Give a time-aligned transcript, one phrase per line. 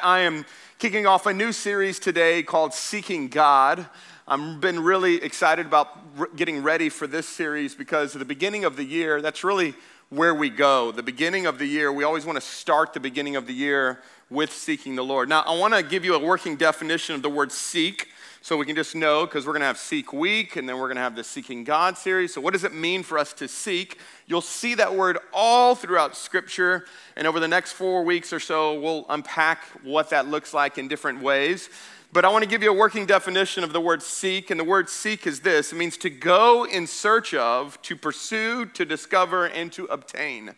[0.00, 0.46] I am
[0.78, 3.84] kicking off a new series today called Seeking God.
[4.28, 8.76] I've been really excited about getting ready for this series because at the beginning of
[8.76, 9.74] the year, that's really
[10.10, 10.92] where we go.
[10.92, 14.00] The beginning of the year, we always want to start the beginning of the year
[14.30, 15.28] with seeking the Lord.
[15.28, 18.06] Now, I want to give you a working definition of the word seek
[18.40, 20.86] so we can just know because we're going to have Seek Week and then we're
[20.86, 22.32] going to have the Seeking God series.
[22.32, 23.98] So, what does it mean for us to seek?
[24.26, 26.86] You'll see that word all throughout Scripture.
[27.16, 30.88] And over the next four weeks or so, we'll unpack what that looks like in
[30.88, 31.68] different ways.
[32.10, 34.50] But I want to give you a working definition of the word seek.
[34.50, 38.66] And the word seek is this it means to go in search of, to pursue,
[38.66, 40.54] to discover, and to obtain.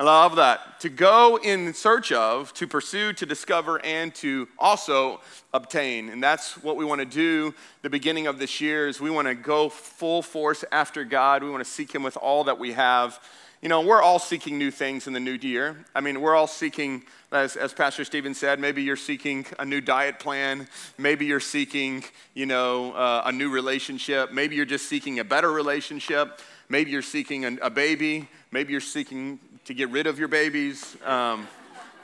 [0.00, 0.80] I love that.
[0.80, 5.20] To go in search of, to pursue, to discover, and to also
[5.52, 6.08] obtain.
[6.08, 9.28] And that's what we want to do the beginning of this year is we want
[9.28, 11.44] to go full force after God.
[11.44, 13.22] We want to seek him with all that we have.
[13.60, 15.84] You know, we're all seeking new things in the new year.
[15.94, 19.82] I mean, we're all seeking, as, as Pastor Stephen said, maybe you're seeking a new
[19.82, 20.66] diet plan.
[20.96, 24.32] Maybe you're seeking, you know, uh, a new relationship.
[24.32, 26.40] Maybe you're just seeking a better relationship.
[26.70, 28.30] Maybe you're seeking a, a baby.
[28.50, 30.96] Maybe you're seeking to get rid of your babies.
[31.04, 31.46] Um,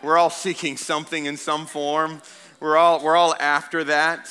[0.02, 2.20] we're all seeking something in some form.
[2.60, 4.28] We're all, we're all after that.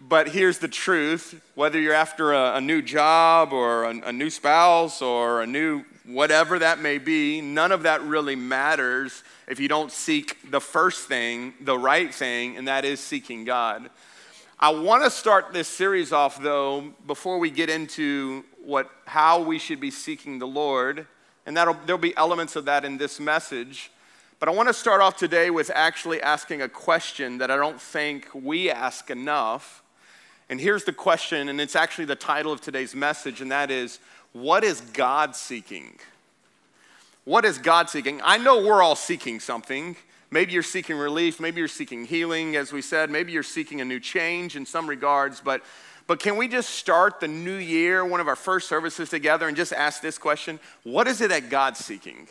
[0.00, 4.28] But here's the truth whether you're after a, a new job or a, a new
[4.28, 9.68] spouse or a new whatever that may be, none of that really matters if you
[9.68, 13.88] don't seek the first thing, the right thing, and that is seeking God.
[14.60, 19.58] I want to start this series off though before we get into what how we
[19.58, 21.06] should be seeking the Lord
[21.46, 23.90] and there'll be elements of that in this message.
[24.40, 27.80] But I want to start off today with actually asking a question that I don't
[27.80, 29.82] think we ask enough.
[30.50, 34.00] And here's the question, and it's actually the title of today's message, and that is
[34.32, 35.98] What is God seeking?
[37.24, 38.20] What is God seeking?
[38.22, 39.96] I know we're all seeking something.
[40.30, 43.84] Maybe you're seeking relief, maybe you're seeking healing, as we said, maybe you're seeking a
[43.84, 45.62] new change in some regards, but
[46.06, 49.56] but can we just start the new year, one of our first services together, and
[49.56, 52.28] just ask this question What is it that God's seeking?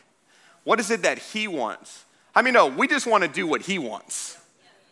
[0.63, 2.06] What is it that He wants?
[2.35, 4.38] I mean, no, we just want to do what He wants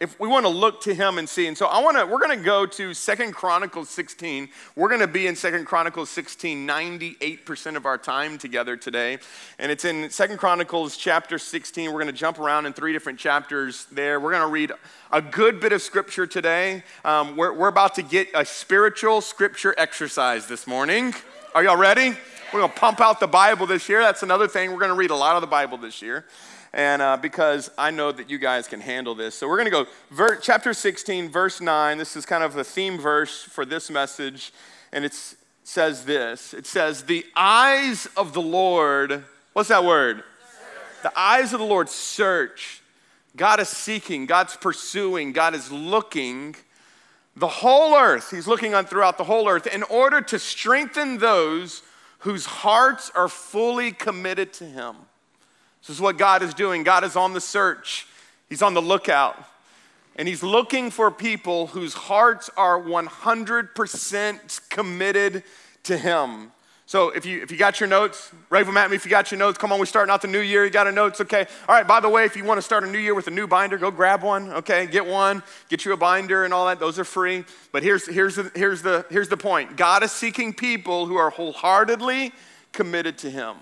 [0.01, 2.19] if we want to look to him and see and so i want to we're
[2.19, 6.67] going to go to second chronicles 16 we're going to be in second chronicles 16
[6.67, 9.17] 98% of our time together today.
[9.59, 13.19] And it's in second chronicles chapter 16 we're going to jump around in three different
[13.19, 14.19] chapters there.
[14.19, 14.71] We're going to read
[15.11, 16.83] a good bit of scripture today.
[17.03, 21.13] Um, we're, we're about to get a spiritual scripture exercise this morning.
[21.53, 22.15] Are y'all ready?
[22.53, 24.01] We're going to pump out the bible this year.
[24.01, 24.71] That's another thing.
[24.71, 26.25] We're going to read a lot of the bible this year
[26.73, 29.35] and uh, because I know that you guys can handle this.
[29.35, 31.97] So we're going to go ver- chapter 16, verse 9.
[31.97, 34.53] This is kind of the theme verse for this message,
[34.91, 35.13] and it
[35.63, 40.17] says this It says, The eyes of the Lord, what's that word?
[40.17, 41.03] Search.
[41.03, 42.81] The eyes of the Lord search.
[43.35, 46.55] God is seeking, God's pursuing, God is looking
[47.35, 48.31] the whole earth.
[48.31, 51.81] He's looking on throughout the whole earth in order to strengthen those
[52.19, 54.95] whose hearts are fully committed to Him.
[55.81, 56.83] This is what God is doing.
[56.83, 58.07] God is on the search,
[58.49, 59.43] He's on the lookout.
[60.15, 65.43] And He's looking for people whose hearts are 100% committed
[65.83, 66.51] to Him.
[66.91, 69.31] So if you, if you got your notes, wave them at me if you got
[69.31, 69.57] your notes.
[69.57, 70.65] Come on, we're starting out the new year.
[70.65, 71.47] You got a notes, okay?
[71.69, 73.31] All right, by the way, if you want to start a new year with a
[73.31, 74.87] new binder, go grab one, okay?
[74.87, 76.81] Get one, get you a binder and all that.
[76.81, 77.45] Those are free.
[77.71, 81.29] But here's, here's, the, here's, the, here's the point God is seeking people who are
[81.29, 82.33] wholeheartedly
[82.73, 83.55] committed to Him.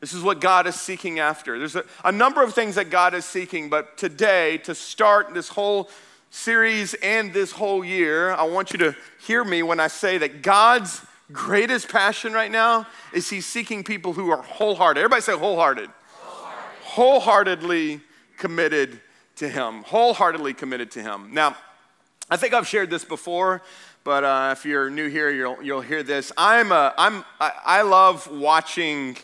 [0.00, 1.58] This is what God is seeking after.
[1.58, 5.48] There's a, a, number of things that God is seeking, but today, to start this
[5.48, 5.90] whole
[6.30, 10.42] series and this whole year, I want you to hear me when I say that
[10.42, 15.02] God's greatest passion right now is He's seeking people who are wholehearted.
[15.02, 15.90] Everybody say wholehearted.
[16.12, 16.84] Wholehearted.
[16.84, 18.00] Wholeheartedly
[18.36, 19.00] committed
[19.36, 19.82] to Him.
[19.82, 21.34] Wholeheartedly committed to Him.
[21.34, 21.56] Now,
[22.30, 23.62] I think I've shared this before,
[24.04, 26.30] but uh, if you're new here, you'll, you'll hear this.
[26.36, 29.16] I'm, a, I'm, I, I love watching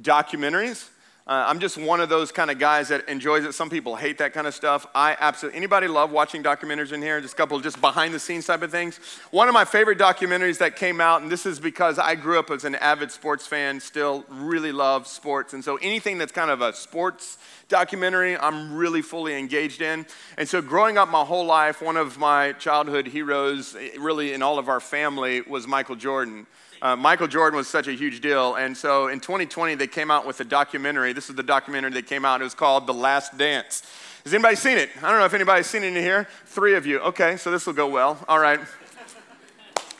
[0.00, 0.88] documentaries.
[1.28, 3.52] Uh, I'm just one of those kind of guys that enjoys it.
[3.52, 4.86] Some people hate that kind of stuff.
[4.94, 5.58] I absolutely.
[5.58, 7.20] Anybody love watching documentaries in here?
[7.20, 8.98] Just a couple, just behind the scenes type of things.
[9.30, 12.50] One of my favorite documentaries that came out, and this is because I grew up
[12.50, 13.78] as an avid sports fan.
[13.78, 17.36] Still really love sports, and so anything that's kind of a sports
[17.68, 20.06] documentary, I'm really fully engaged in.
[20.38, 24.58] And so, growing up my whole life, one of my childhood heroes, really in all
[24.58, 26.46] of our family, was Michael Jordan.
[26.80, 28.54] Uh, Michael Jordan was such a huge deal.
[28.54, 31.12] And so in 2020, they came out with a documentary.
[31.12, 32.40] This is the documentary that came out.
[32.40, 33.82] It was called The Last Dance.
[34.22, 34.90] Has anybody seen it?
[35.02, 36.28] I don't know if anybody's seen it in here.
[36.46, 37.00] Three of you.
[37.00, 38.24] Okay, so this will go well.
[38.28, 38.60] All right.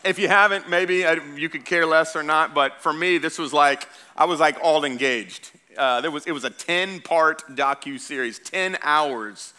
[0.04, 2.54] If you haven't, maybe uh, you could care less or not.
[2.54, 5.50] But for me, this was like, I was like all engaged.
[5.76, 9.52] Uh, there was, it was a 10 part docu series, 10 hours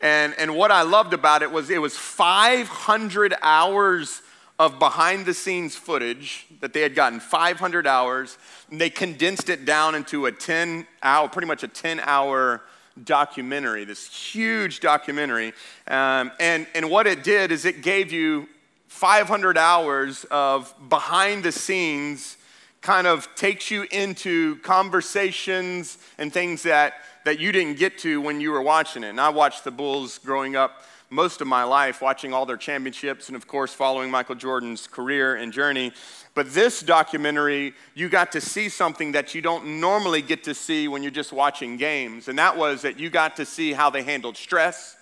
[0.00, 4.22] And, and what I loved about it was it was 500 hours
[4.58, 8.38] of behind the scenes footage that they had gotten 500 hours
[8.70, 12.62] and they condensed it down into a 10 hour pretty much a 10 hour
[13.02, 15.52] documentary this huge documentary.
[15.88, 18.48] Um, and, and what it did is it gave you
[18.86, 22.36] 500 hours of behind the scenes
[22.80, 28.40] kind of takes you into conversations and things that, that you didn't get to when
[28.40, 29.08] you were watching it.
[29.08, 30.82] And i watched the bulls growing up
[31.14, 35.36] most of my life watching all their championships and, of course, following Michael Jordan's career
[35.36, 35.92] and journey.
[36.34, 40.88] But this documentary, you got to see something that you don't normally get to see
[40.88, 42.28] when you're just watching games.
[42.28, 44.96] And that was that you got to see how they handled stress,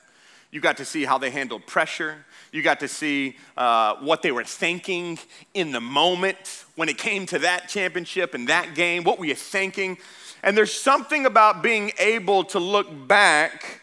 [0.51, 2.27] you got to see how they handled pressure.
[2.53, 5.19] You got to see uh, what they were thinking
[5.55, 9.05] in the moment when it came to that championship and that game.
[9.05, 9.97] What were you thinking?
[10.43, 13.81] And there's something about being able to look back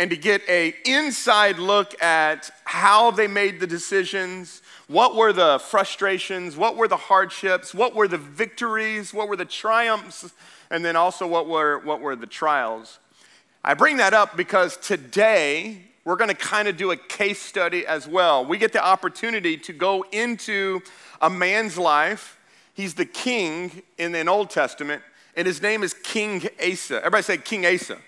[0.00, 5.58] and to get a inside look at how they made the decisions, what were the
[5.58, 10.32] frustrations, what were the hardships, what were the victories, what were the triumphs,
[10.70, 12.98] and then also what were, what were the trials.
[13.62, 17.86] I bring that up because today we're going to kind of do a case study
[17.86, 18.46] as well.
[18.46, 20.80] We get the opportunity to go into
[21.20, 22.38] a man's life.
[22.72, 25.02] He's the king in the Old Testament,
[25.36, 27.00] and his name is King Asa.
[27.00, 27.98] Everybody say King Asa.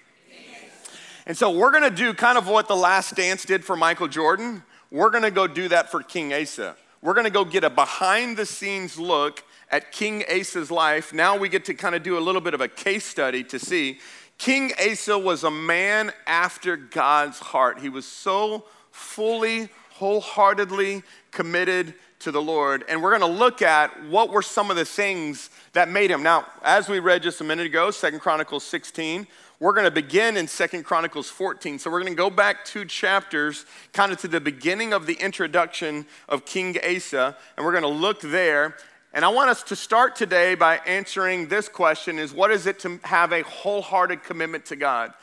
[1.27, 4.63] And so we're gonna do kind of what the last dance did for Michael Jordan.
[4.91, 6.77] We're gonna go do that for King Asa.
[7.01, 11.15] We're gonna go get a behind the scenes look at King Asa's life.
[11.15, 13.59] Now we get to kind of do a little bit of a case study to
[13.59, 13.99] see.
[14.39, 17.79] King Asa was a man after God's heart.
[17.79, 22.85] He was so fully, wholeheartedly committed to the Lord.
[22.89, 26.23] And we're going to look at what were some of the things that made him.
[26.23, 29.27] Now, as we read just a minute ago, Second Chronicles 16,
[29.63, 31.79] we're going to begin in Second Chronicles 14.
[31.79, 35.13] So we're going to go back two chapters, kind of to the beginning of the
[35.15, 38.77] introduction of King Asa, and we're going to look there.
[39.15, 42.81] And I want us to start today by answering this question is what is it
[42.81, 45.15] to have a wholehearted commitment to God?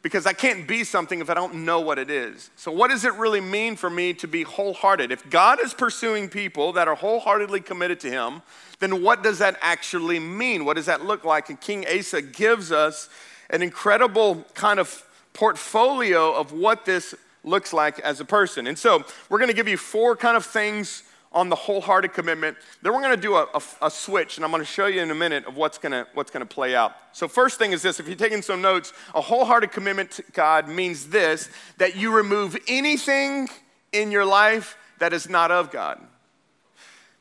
[0.00, 2.48] Because I can't be something if I don't know what it is.
[2.56, 5.12] So, what does it really mean for me to be wholehearted?
[5.12, 8.40] If God is pursuing people that are wholeheartedly committed to Him,
[8.80, 10.64] then what does that actually mean?
[10.64, 11.50] What does that look like?
[11.50, 13.10] And King Asa gives us
[13.52, 15.04] an incredible kind of
[15.34, 17.14] portfolio of what this
[17.44, 18.66] looks like as a person.
[18.66, 22.56] And so we're going to give you four kind of things on the wholehearted commitment.
[22.82, 25.00] Then we're going to do a, a, a, switch, and I'm going to show you
[25.00, 26.92] in a minute of what's going to what's going to play out.
[27.12, 30.68] So first thing is this: if you're taking some notes, a wholehearted commitment to God
[30.68, 33.48] means this: that you remove anything
[33.92, 36.06] in your life that is not of God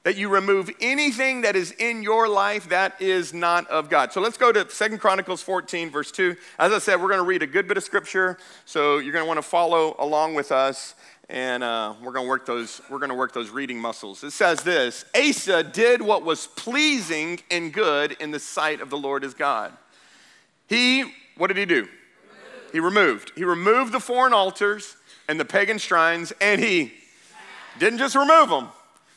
[0.04, 4.12] that you remove anything that is in your life that is not of God.
[4.12, 6.36] So let's go to Second Chronicles 14, verse 2.
[6.58, 9.24] As I said, we're going to read a good bit of scripture, so you're going
[9.24, 10.96] to want to follow along with us,
[11.30, 12.82] and uh, we're going to work those.
[12.90, 14.24] We're going to work those reading muscles.
[14.24, 18.98] It says this: Asa did what was pleasing and good in the sight of the
[18.98, 19.72] Lord his God.
[20.68, 21.04] He,
[21.38, 21.88] what did he do?
[22.72, 23.34] He removed.
[23.36, 24.96] He removed the foreign altars
[25.28, 26.94] and the pagan shrines, and he
[27.78, 28.70] didn't just remove them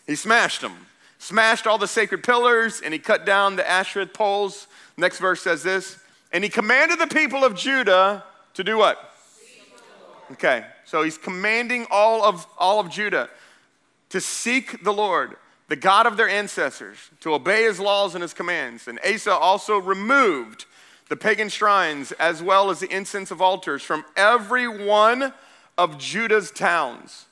[0.06, 0.86] he smashed them,
[1.18, 4.66] smashed all the sacred pillars, and he cut down the Asherah poles.
[4.96, 5.98] Next verse says this
[6.32, 8.24] And he commanded the people of Judah
[8.54, 9.12] to do what?
[10.32, 13.28] Okay, so he's commanding all of, all of Judah
[14.10, 15.36] to seek the Lord,
[15.68, 18.88] the God of their ancestors, to obey his laws and his commands.
[18.88, 20.66] And Asa also removed
[21.08, 25.34] the pagan shrines as well as the incense of altars from every one
[25.76, 27.26] of Judah's towns.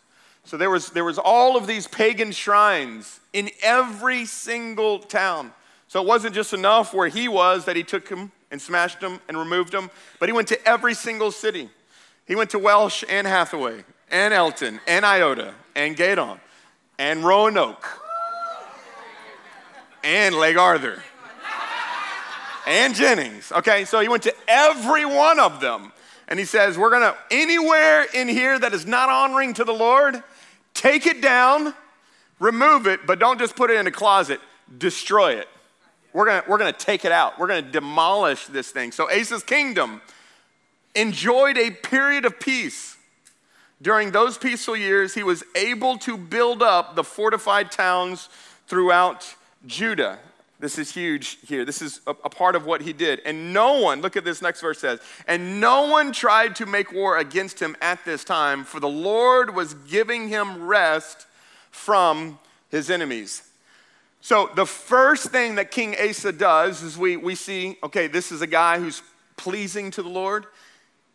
[0.45, 5.53] So there was, there was all of these pagan shrines in every single town.
[5.89, 9.21] So it wasn't just enough where he was that he took them and smashed them
[9.29, 11.69] and removed them, but he went to every single city.
[12.27, 16.39] He went to Welsh and Hathaway and Elton and Iota and Gueydan
[16.99, 17.87] and Roanoke
[20.05, 21.03] and Lake Arthur
[22.67, 23.53] and Jennings.
[23.53, 25.93] Okay, so he went to every one of them.
[26.29, 30.23] And he says, We're gonna, anywhere in here that is not honoring to the Lord,
[30.75, 31.75] Take it down,
[32.39, 34.41] remove it, but don't just put it in a closet,
[34.79, 35.49] destroy it.
[36.13, 37.39] We're gonna, we're gonna take it out.
[37.39, 38.93] We're gonna demolish this thing.
[38.93, 40.03] So Asa's kingdom
[40.95, 42.97] enjoyed a period of peace.
[43.81, 48.29] During those peaceful years, he was able to build up the fortified towns
[48.69, 49.35] throughout
[49.67, 50.19] Judah.
[50.63, 51.65] This is huge here.
[51.65, 53.21] This is a, a, part of what he did.
[53.25, 56.93] And no one, look at this next verse says, and no one tried to make
[56.93, 61.27] war against him at this time, for the Lord was giving him rest
[61.73, 62.39] from
[62.71, 63.43] his enemies.
[64.21, 68.41] So the first thing that King Asa does is we, we see, okay, this is
[68.41, 69.03] a guy who's
[69.37, 70.47] pleasing to the Lord.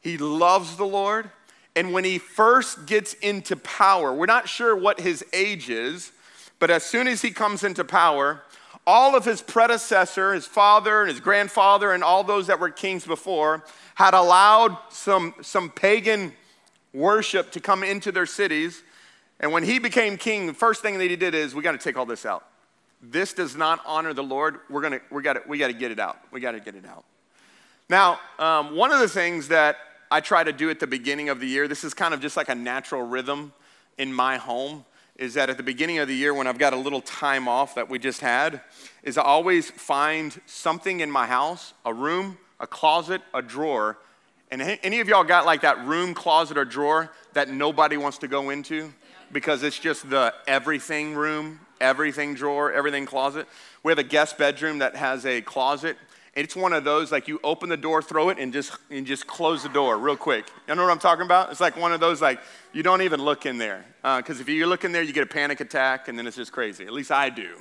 [0.01, 1.31] He loves the Lord.
[1.73, 6.11] And when he first gets into power, we're not sure what his age is,
[6.59, 8.41] but as soon as he comes into power,
[8.87, 13.05] all of his predecessor, his father and his grandfather, and all those that were kings
[13.05, 13.63] before
[13.95, 16.31] had allowed some, some pagan
[16.93, 18.81] worship to come into their cities.
[19.41, 21.77] And when he became king, the first thing that he did is, we got to
[21.77, 22.47] take all this out.
[23.01, 24.61] This does not honor the Lord.
[24.69, 26.17] We're gonna, we got we got to get it out.
[26.31, 27.03] We got to get it out.
[27.89, 29.77] Now, um, one of the things that
[30.09, 32.35] I try to do at the beginning of the year, this is kind of just
[32.35, 33.53] like a natural rhythm
[33.99, 34.83] in my home,
[35.17, 37.75] is that at the beginning of the year when I've got a little time off
[37.75, 38.61] that we just had,
[39.03, 43.97] is I always find something in my house, a room, a closet, a drawer.
[44.51, 48.27] And any of y'all got like that room, closet, or drawer that nobody wants to
[48.27, 48.93] go into
[49.31, 53.47] because it's just the everything room, everything drawer, everything closet?
[53.83, 55.97] We have a guest bedroom that has a closet.
[56.37, 59.25] It's one of those like you open the door, throw it, and just and just
[59.25, 60.45] close the door real quick.
[60.67, 61.51] You know what I'm talking about?
[61.51, 62.39] It's like one of those like
[62.73, 65.23] you don't even look in there because uh, if you look in there, you get
[65.23, 66.85] a panic attack, and then it's just crazy.
[66.85, 67.55] At least I do.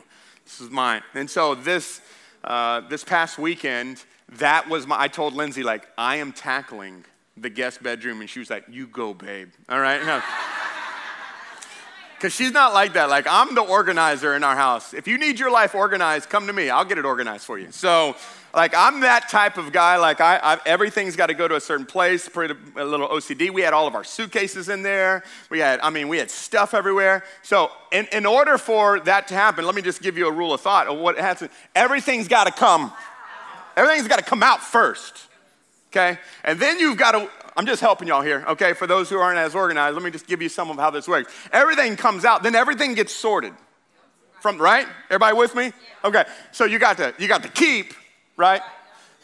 [0.45, 1.02] This is mine.
[1.14, 2.00] And so this
[2.47, 4.04] uh, this past weekend,
[4.35, 7.04] that was my, I told Lindsay, like, I am tackling
[7.37, 8.21] the guest bedroom.
[8.21, 9.50] And she was like, You go, babe.
[9.68, 10.23] All right?
[12.14, 13.09] Because she's not like that.
[13.09, 14.95] Like, I'm the organizer in our house.
[14.95, 16.71] If you need your life organized, come to me.
[16.71, 17.73] I'll get it organized for you.
[17.73, 18.14] So,
[18.56, 19.98] like, I'm that type of guy.
[19.98, 23.50] Like, I, I everything's got to go to a certain place, pretty, a little OCD.
[23.50, 25.22] We had all of our suitcases in there.
[25.50, 27.22] We had, I mean, we had stuff everywhere.
[27.42, 30.52] So, in, in order for that to happen, let me just give you a rule
[30.52, 31.52] of thought of what happens.
[31.76, 32.90] Everything's got to come
[33.76, 35.26] Everything's got to come out first,
[35.90, 36.18] okay?
[36.44, 38.72] And then you've got to, I'm just helping y'all here, okay?
[38.72, 41.06] For those who aren't as organized, let me just give you some of how this
[41.06, 41.32] works.
[41.52, 43.52] Everything comes out, then everything gets sorted.
[44.40, 44.86] From, right?
[45.10, 45.72] Everybody with me?
[46.04, 47.94] Okay, so you got to you got to keep,
[48.37, 48.62] right?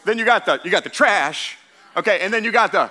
[0.05, 1.57] Then you got the, you got the trash,
[1.97, 2.21] okay?
[2.21, 2.91] And then you got the,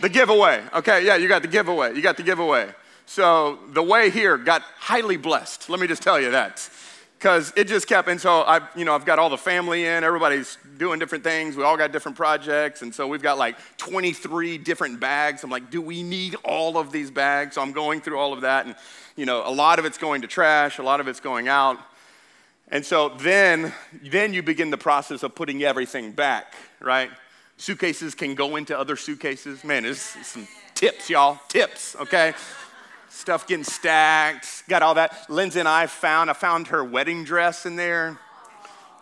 [0.00, 1.04] the giveaway, okay?
[1.04, 1.94] Yeah, you got the giveaway.
[1.94, 2.70] You got the giveaway.
[3.06, 5.68] So the way here got highly blessed.
[5.68, 6.68] Let me just tell you that
[7.22, 10.02] because it just kept and so i you know i've got all the family in
[10.02, 14.58] everybody's doing different things we all got different projects and so we've got like 23
[14.58, 18.18] different bags i'm like do we need all of these bags so i'm going through
[18.18, 18.74] all of that and
[19.14, 21.78] you know a lot of it's going to trash a lot of it's going out
[22.72, 27.10] and so then then you begin the process of putting everything back right
[27.56, 32.34] suitcases can go into other suitcases man there's some tips y'all tips okay
[33.12, 35.26] stuff getting stacked, got all that.
[35.28, 38.18] Lindsay and I found, I found her wedding dress in there.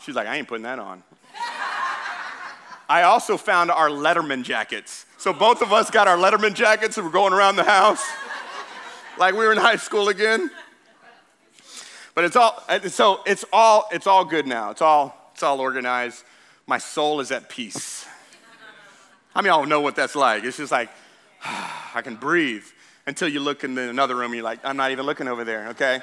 [0.00, 1.02] She's like, I ain't putting that on.
[2.88, 5.06] I also found our Letterman jackets.
[5.16, 8.04] So both of us got our Letterman jackets and we're going around the house
[9.16, 10.50] like we were in high school again.
[12.14, 14.70] But it's all uh, so it's all it's all good now.
[14.70, 16.24] It's all it's all organized.
[16.66, 18.06] My soul is at peace.
[19.34, 20.44] I mean, y'all know what that's like?
[20.44, 20.90] It's just like
[21.44, 22.64] I can breathe
[23.06, 26.00] until you look in another room you're like, I'm not even looking over there, okay?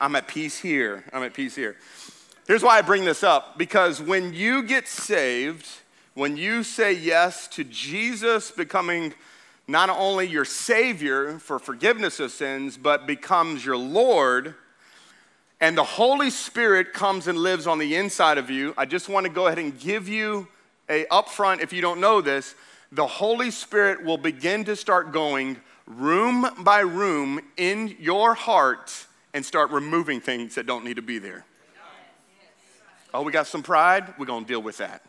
[0.00, 1.04] I'm at peace here.
[1.12, 1.76] I'm at peace here.
[2.46, 5.66] Here's why I bring this up because when you get saved,
[6.14, 9.14] when you say yes to Jesus becoming
[9.66, 14.54] not only your Savior for forgiveness of sins, but becomes your Lord,
[15.60, 19.26] and the Holy Spirit comes and lives on the inside of you, I just want
[19.26, 20.48] to go ahead and give you
[20.88, 22.54] a upfront, if you don't know this,
[22.92, 29.44] the Holy Spirit will begin to start going room by room in your heart and
[29.44, 31.44] start removing things that don't need to be there.
[33.12, 34.14] Oh, we got some pride?
[34.18, 35.02] We're going to deal with that.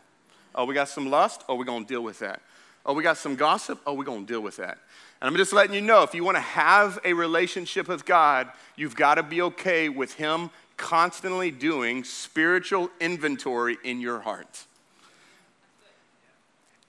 [0.54, 1.44] Oh, we got some lust?
[1.48, 2.40] Oh, we're going to deal with that.
[2.86, 3.80] Oh, we got some gossip?
[3.86, 4.78] Oh, we're going to deal with that.
[5.20, 8.48] And I'm just letting you know if you want to have a relationship with God,
[8.76, 14.64] you've got to be okay with Him constantly doing spiritual inventory in your heart.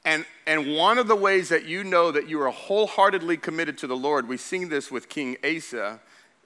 [0.05, 3.87] And, and one of the ways that you know that you are wholeheartedly committed to
[3.87, 5.99] the Lord, we sing this with King Asa,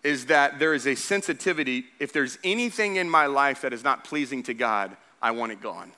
[0.04, 1.86] is that there is a sensitivity.
[2.00, 5.62] If there's anything in my life that is not pleasing to God, I want it
[5.62, 5.92] gone.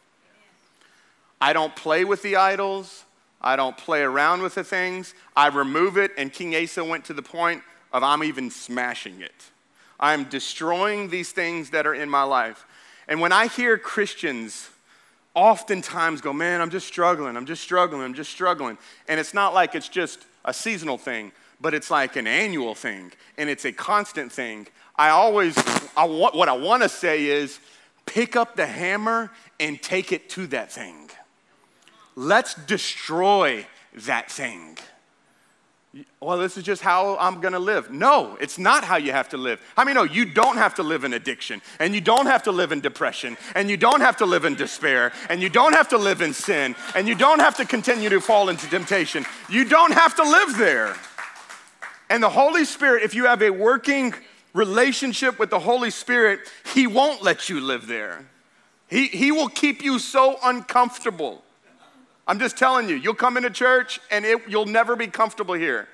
[1.39, 3.05] I don't play with the idols.
[3.45, 5.13] I don't play around with the things.
[5.35, 7.61] I remove it, and King Asa went to the point
[7.93, 9.51] of I'm even smashing it.
[9.99, 12.65] I'm destroying these things that are in my life.
[13.07, 14.69] And when I hear Christians
[15.35, 18.79] oftentimes go, man, I'm just struggling, I'm just struggling, I'm just struggling.
[19.07, 23.13] And it's not like it's just a seasonal thing, but it's like an annual thing,
[23.37, 24.67] and it's a constant thing.
[24.95, 25.55] I always,
[25.95, 27.59] I want, what I want to say is
[28.05, 31.04] pick up the hammer and take it to that thing.
[32.15, 34.77] Let's destroy that thing
[36.19, 37.89] well, this is just how I'm gonna live.
[37.89, 39.61] No, it's not how you have to live.
[39.77, 42.51] How many know you don't have to live in addiction, and you don't have to
[42.51, 45.87] live in depression, and you don't have to live in despair, and you don't have
[45.89, 49.25] to live in sin, and you don't have to continue to fall into temptation.
[49.49, 50.95] You don't have to live there.
[52.09, 54.13] And the Holy Spirit, if you have a working
[54.53, 56.39] relationship with the Holy Spirit,
[56.73, 58.25] He won't let you live there.
[58.87, 61.44] He, he will keep you so uncomfortable.
[62.27, 65.87] I'm just telling you, you'll come into church and it, you'll never be comfortable here.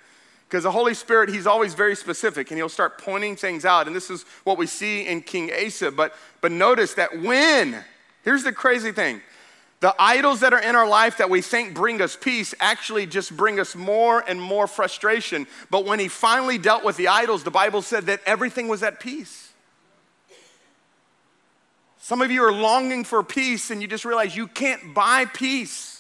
[0.48, 3.88] Because the Holy Spirit, He's always very specific and He'll start pointing things out.
[3.88, 5.92] And this is what we see in King Asa.
[5.92, 7.84] But, but notice that when,
[8.24, 9.22] here's the crazy thing
[9.82, 13.36] the idols that are in our life that we think bring us peace actually just
[13.36, 15.48] bring us more and more frustration.
[15.72, 19.00] But when he finally dealt with the idols, the Bible said that everything was at
[19.00, 19.52] peace.
[22.00, 25.91] Some of you are longing for peace and you just realize you can't buy peace.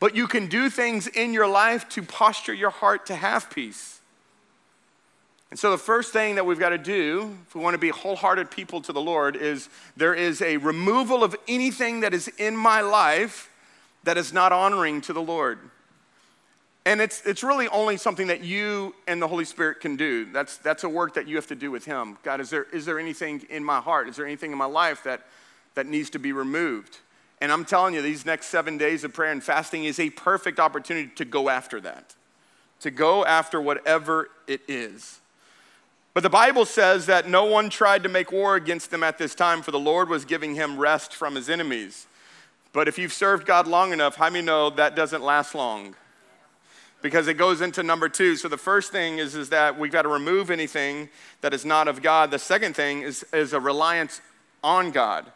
[0.00, 4.00] But you can do things in your life to posture your heart to have peace.
[5.50, 7.88] And so, the first thing that we've got to do, if we want to be
[7.88, 12.54] wholehearted people to the Lord, is there is a removal of anything that is in
[12.54, 13.50] my life
[14.04, 15.58] that is not honoring to the Lord.
[16.84, 20.26] And it's, it's really only something that you and the Holy Spirit can do.
[20.26, 22.16] That's, that's a work that you have to do with Him.
[22.22, 24.08] God, is there, is there anything in my heart?
[24.08, 25.26] Is there anything in my life that,
[25.74, 26.98] that needs to be removed?
[27.40, 30.58] And I'm telling you, these next seven days of prayer and fasting is a perfect
[30.58, 32.14] opportunity to go after that,
[32.80, 35.20] to go after whatever it is.
[36.14, 39.36] But the Bible says that no one tried to make war against them at this
[39.36, 42.08] time, for the Lord was giving him rest from his enemies.
[42.72, 45.94] But if you've served God long enough, how many know that doesn't last long?
[47.02, 48.34] Because it goes into number two.
[48.34, 51.08] So the first thing is, is that we've got to remove anything
[51.40, 52.32] that is not of God.
[52.32, 54.20] The second thing is, is a reliance
[54.64, 55.30] on God.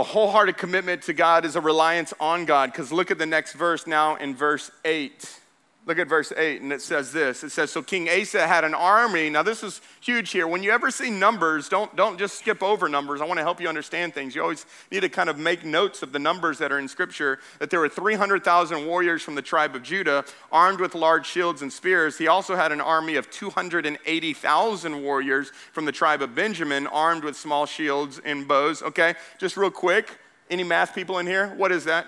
[0.00, 2.72] A wholehearted commitment to God is a reliance on God.
[2.72, 5.39] Because look at the next verse now in verse 8.
[5.86, 7.42] Look at verse 8, and it says this.
[7.42, 9.30] It says, So King Asa had an army.
[9.30, 10.46] Now, this is huge here.
[10.46, 13.22] When you ever see numbers, don't, don't just skip over numbers.
[13.22, 14.34] I want to help you understand things.
[14.34, 17.38] You always need to kind of make notes of the numbers that are in Scripture.
[17.60, 21.72] That there were 300,000 warriors from the tribe of Judah, armed with large shields and
[21.72, 22.18] spears.
[22.18, 27.36] He also had an army of 280,000 warriors from the tribe of Benjamin, armed with
[27.36, 28.82] small shields and bows.
[28.82, 30.18] Okay, just real quick.
[30.50, 31.54] Any math people in here?
[31.56, 32.06] What is that?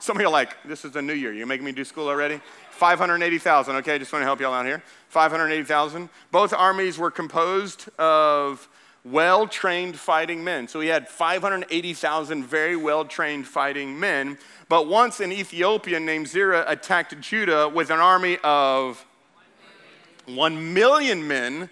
[0.00, 1.30] Some of you are like, this is the new year.
[1.30, 2.40] You're making me do school already?
[2.70, 3.98] 580,000, okay?
[3.98, 4.82] Just want to help y'all out here.
[5.08, 6.08] 580,000.
[6.32, 8.66] Both armies were composed of
[9.04, 10.68] well trained fighting men.
[10.68, 14.38] So he had 580,000 very well trained fighting men.
[14.70, 19.04] But once an Ethiopian named Zerah attacked Judah with an army of
[20.24, 21.68] 1 million men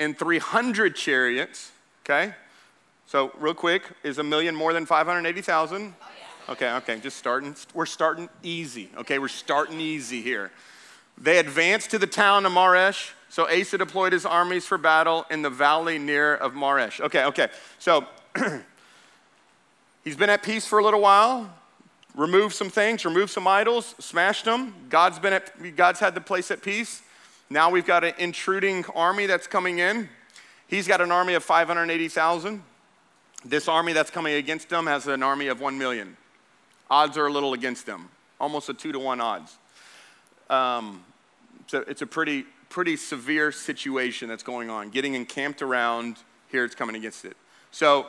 [0.00, 1.70] and 300 chariots,
[2.04, 2.34] okay?
[3.06, 5.94] So, real quick, is a million more than 580,000?
[6.48, 7.54] Okay, okay, just starting.
[7.74, 8.90] We're starting easy.
[8.96, 10.50] Okay, we're starting easy here.
[11.18, 13.10] They advanced to the town of Maresh.
[13.28, 17.00] So Asa deployed his armies for battle in the valley near of Maresh.
[17.00, 17.48] Okay, okay.
[17.78, 18.06] So
[20.04, 21.52] he's been at peace for a little while.
[22.16, 24.74] Removed some things, removed some idols, smashed them.
[24.88, 27.02] God's been at, God's had the place at peace.
[27.48, 30.08] Now we've got an intruding army that's coming in.
[30.66, 32.62] He's got an army of 580,000.
[33.44, 36.16] This army that's coming against him has an army of 1 million
[36.90, 38.08] odds are a little against them,
[38.40, 39.56] almost a two to one odds.
[40.48, 41.04] Um,
[41.68, 44.90] so it's a pretty, pretty severe situation that's going on.
[44.90, 46.16] Getting encamped around,
[46.50, 47.36] here it's coming against it.
[47.70, 48.06] So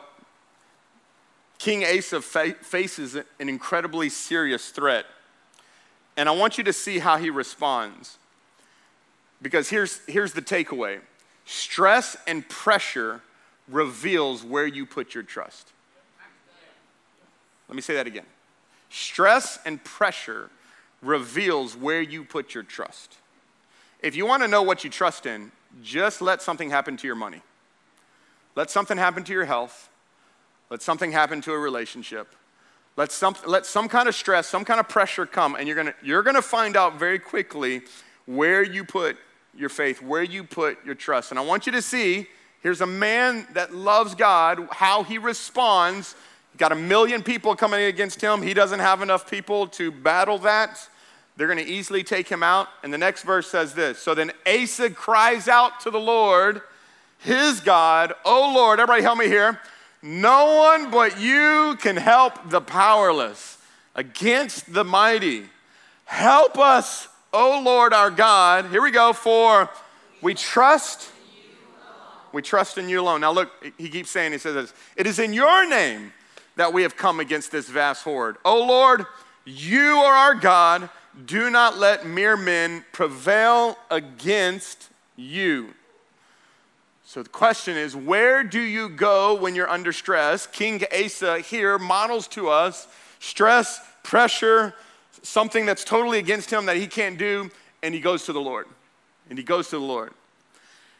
[1.60, 5.06] King Asa fa- faces an incredibly serious threat.
[6.18, 8.18] And I want you to see how he responds.
[9.42, 11.00] Because here's, here's the takeaway
[11.46, 13.22] stress and pressure
[13.68, 15.72] reveals where you put your trust.
[17.68, 18.26] Let me say that again.
[18.92, 20.50] Stress and pressure
[21.02, 23.16] reveals where you put your trust.
[24.02, 25.52] If you want to know what you trust in,
[25.82, 27.42] just let something happen to your money.
[28.56, 29.90] Let something happen to your health.
[30.70, 32.36] Let something happen to a relationship.
[32.98, 35.96] Let some, let some kind of stress, some kind of pressure come, and you're gonna,
[36.04, 37.84] you're gonna find out very quickly
[38.26, 39.16] where you put
[39.56, 41.32] your faith, where you put your trust.
[41.32, 42.28] And I want you to see
[42.62, 46.16] here's a man that loves God, how he responds
[46.58, 48.42] got a million people coming against him.
[48.42, 50.88] He doesn't have enough people to battle that.
[51.38, 52.68] They're going to easily take him out.
[52.84, 56.62] And the next verse says this So then Asa cries out to the Lord,
[57.20, 59.60] his God, Oh Lord, everybody help me here.
[60.04, 63.60] No one but you can help the powerless
[63.96, 65.44] against the mighty.
[66.06, 68.66] Help us, O Lord our God.
[68.66, 69.70] Here we go, for
[70.22, 71.12] we trust.
[72.34, 73.22] We trust in you alone.
[73.22, 76.14] Now, look, he keeps saying, he says this, It is in your name
[76.62, 78.38] that we have come against this vast horde.
[78.46, 79.08] O Lord,
[79.46, 80.92] you are our God.
[81.26, 85.74] Do not let mere men prevail against you.
[87.04, 90.46] So the question is, where do you go when you're under stress?
[90.46, 94.76] King Asa here models to us stress, pressure,
[95.24, 97.50] something that's totally against him that he can't do,
[97.82, 98.68] and he goes to the Lord.
[99.32, 100.14] And he goes to the Lord.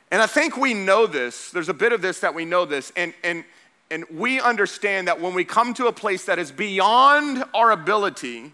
[0.10, 1.52] And I think we know this.
[1.52, 2.92] There's a bit of this that we know this.
[2.96, 3.44] And, and,
[3.92, 8.54] and we understand that when we come to a place that is beyond our ability,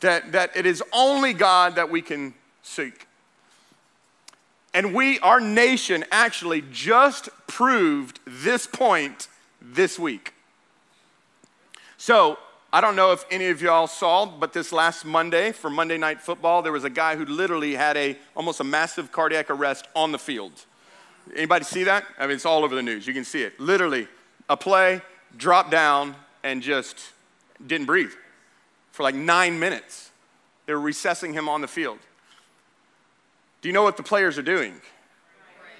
[0.00, 3.06] that, that it is only God that we can seek.
[4.72, 9.28] And we, our nation, actually just proved this point
[9.60, 10.32] this week.
[11.98, 12.38] So,
[12.72, 16.20] I don't know if any of y'all saw, but this last Monday for Monday Night
[16.20, 20.12] Football, there was a guy who literally had a almost a massive cardiac arrest on
[20.12, 20.52] the field.
[21.34, 22.04] Anybody see that?
[22.18, 23.06] I mean, it's all over the news.
[23.06, 23.58] You can see it.
[23.58, 24.08] Literally,
[24.48, 25.02] a play,
[25.36, 26.98] dropped down, and just
[27.66, 28.12] didn't breathe
[28.92, 30.10] for like nine minutes.
[30.66, 31.98] They were recessing him on the field.
[33.60, 34.74] Do you know what the players are doing?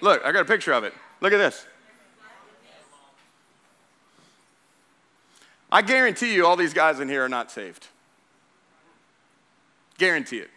[0.01, 0.93] Look, I got a picture of it.
[1.21, 1.67] Look at this.
[5.71, 7.87] I guarantee you, all these guys in here are not saved.
[9.99, 10.51] Guarantee it.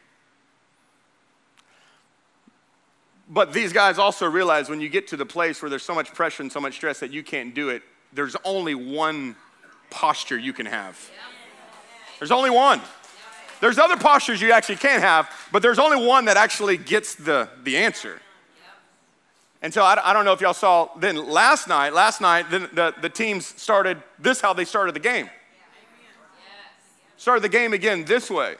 [3.29, 6.13] But these guys also realize when you get to the place where there's so much
[6.13, 9.35] pressure and so much stress that you can't do it, there's only one
[9.89, 11.09] posture you can have.
[12.19, 12.81] There's only one.
[13.61, 17.49] There's other postures you actually can't have, but there's only one that actually gets the,
[17.63, 18.21] the answer.
[19.61, 22.69] And so I, I don't know if y'all saw then last night, last night, then
[22.73, 25.29] the, the teams started, this how they started the game.
[27.17, 28.55] Started the game again this way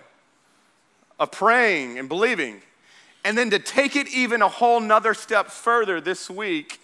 [1.17, 2.61] of praying and believing.
[3.23, 6.81] And then to take it even a whole nother step further this week,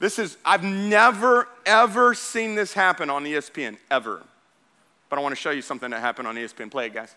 [0.00, 4.22] this is, I've never, ever seen this happen on ESPN, ever.
[5.10, 6.70] But I want to show you something that happened on ESPN.
[6.70, 7.14] Play it, guys.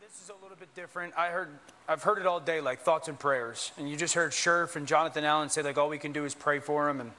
[0.00, 1.12] This is a little bit different.
[1.18, 1.48] I heard,
[1.88, 3.72] I've heard it all day, like thoughts and prayers.
[3.76, 6.34] And you just heard Scherff and Jonathan Allen say, like, all we can do is
[6.34, 7.00] pray for him.
[7.00, 7.10] And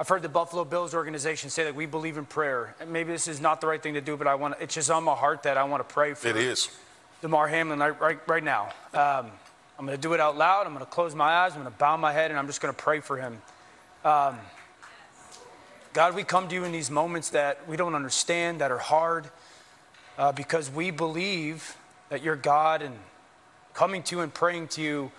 [0.00, 2.74] I've heard the Buffalo Bills organization say that we believe in prayer.
[2.80, 4.90] And maybe this is not the right thing to do, but I want, it's just
[4.90, 6.28] on my heart that I want to pray for.
[6.28, 6.70] It is.
[7.20, 8.70] Damar Hamlin right, right, right now.
[8.94, 9.30] Um,
[9.78, 10.66] I'm going to do it out loud.
[10.66, 11.52] I'm going to close my eyes.
[11.52, 13.42] I'm going to bow my head, and I'm just going to pray for him.
[14.04, 14.36] Um,
[15.92, 19.28] God, we come to you in these moments that we don't understand, that are hard,
[20.18, 21.76] uh, because we believe
[22.08, 22.96] that you're God, and
[23.74, 25.12] coming to you and praying to you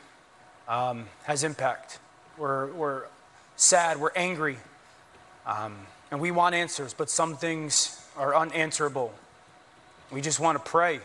[0.67, 1.99] um, has impact.
[2.37, 3.03] We're, we're
[3.55, 4.57] sad, we're angry,
[5.45, 5.77] um,
[6.11, 9.13] and we want answers, but some things are unanswerable.
[10.11, 10.99] We just want to pray,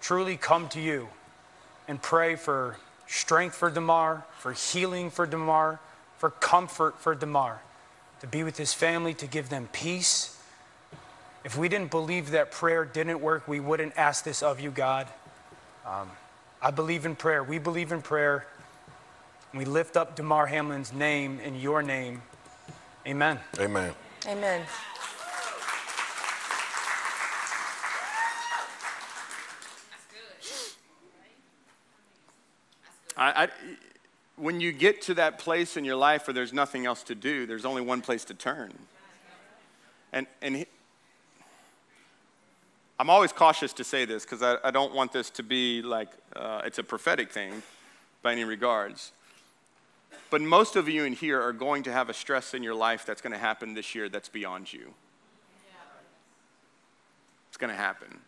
[0.00, 1.08] truly come to you
[1.88, 2.76] and pray for
[3.08, 5.80] strength for Damar, for healing for Damar,
[6.18, 7.60] for comfort for Damar,
[8.20, 10.40] to be with his family, to give them peace.
[11.44, 15.06] If we didn't believe that prayer didn't work, we wouldn't ask this of you, God.
[15.86, 16.10] Um,
[16.60, 17.44] I believe in prayer.
[17.44, 18.46] We believe in prayer.
[19.54, 22.22] We lift up Damar Hamlin's name in your name.
[23.06, 23.38] Amen.
[23.60, 23.94] Amen.
[24.26, 24.62] Amen.
[33.16, 33.48] I, I,
[34.36, 37.46] when you get to that place in your life where there's nothing else to do,
[37.46, 38.72] there's only one place to turn.
[40.12, 40.66] And, and he,
[42.98, 46.08] I'm always cautious to say this because I, I, don't want this to be like
[46.34, 47.62] uh, it's a prophetic thing
[48.22, 49.12] by any regards.
[50.30, 53.04] But most of you in here are going to have a stress in your life
[53.04, 54.94] that's going to happen this year that's beyond you.
[57.48, 58.20] It's going to happen.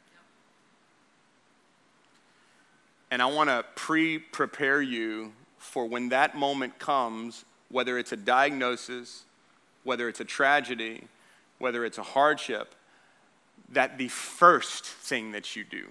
[3.11, 5.33] And I want to pre prepare you
[5.69, 9.25] for when that moment comes, whether it's a diagnosis,
[9.85, 11.05] whether it's a tragedy,
[11.59, 12.75] whether it's a hardship,
[13.71, 15.87] that the first thing that you do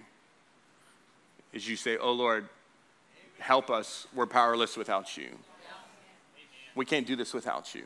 [1.54, 2.50] is you say, Oh Lord,
[3.40, 4.08] help us.
[4.16, 5.30] We're powerless without you.
[6.76, 7.84] We can't do this without you.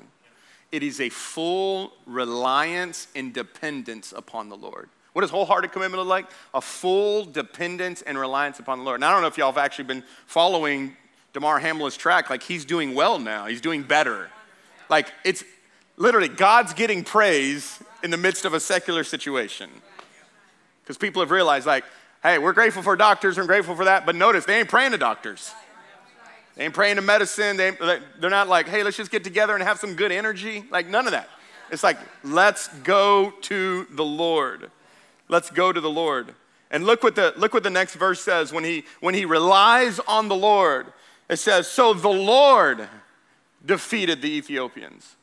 [0.72, 4.90] It is a full reliance and dependence upon the Lord.
[5.14, 6.30] What does wholehearted commitment look like?
[6.54, 8.96] A full dependence and reliance upon the Lord.
[8.96, 10.96] And I don't know if y'all have actually been following
[11.34, 12.30] Damar Hamlin's track.
[12.30, 13.46] Like he's doing well now.
[13.46, 14.30] He's doing better.
[14.89, 15.44] Like it's
[15.98, 19.70] literally God's getting praise in the midst of a secular situation.
[20.84, 21.86] Because people have realized, like,
[22.24, 24.98] hey, we're grateful for doctors and grateful for that, but notice they ain't praying to
[24.98, 25.54] doctors.
[26.56, 27.56] They ain't praying to medicine.
[27.56, 27.72] They,
[28.20, 30.65] they're not like, hey, let's just get together and have some good energy.
[30.70, 31.30] Like, none of that.
[31.72, 34.70] It's like, let's go to the Lord.
[35.30, 36.36] Let's go to the Lord.
[36.70, 40.00] And look what the, look what the next verse says when he, when he relies
[40.00, 40.88] on the Lord.
[41.32, 42.88] It says, So the Lord
[43.65, 45.15] defeated the Ethiopians.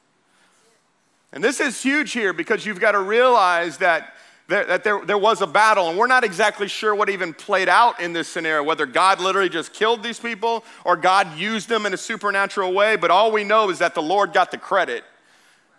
[1.32, 4.14] And this is huge here because you've got to realize that,
[4.48, 7.68] there, that there, there was a battle, and we're not exactly sure what even played
[7.68, 11.84] out in this scenario, whether God literally just killed these people or God used them
[11.84, 12.96] in a supernatural way.
[12.96, 15.04] But all we know is that the Lord got the credit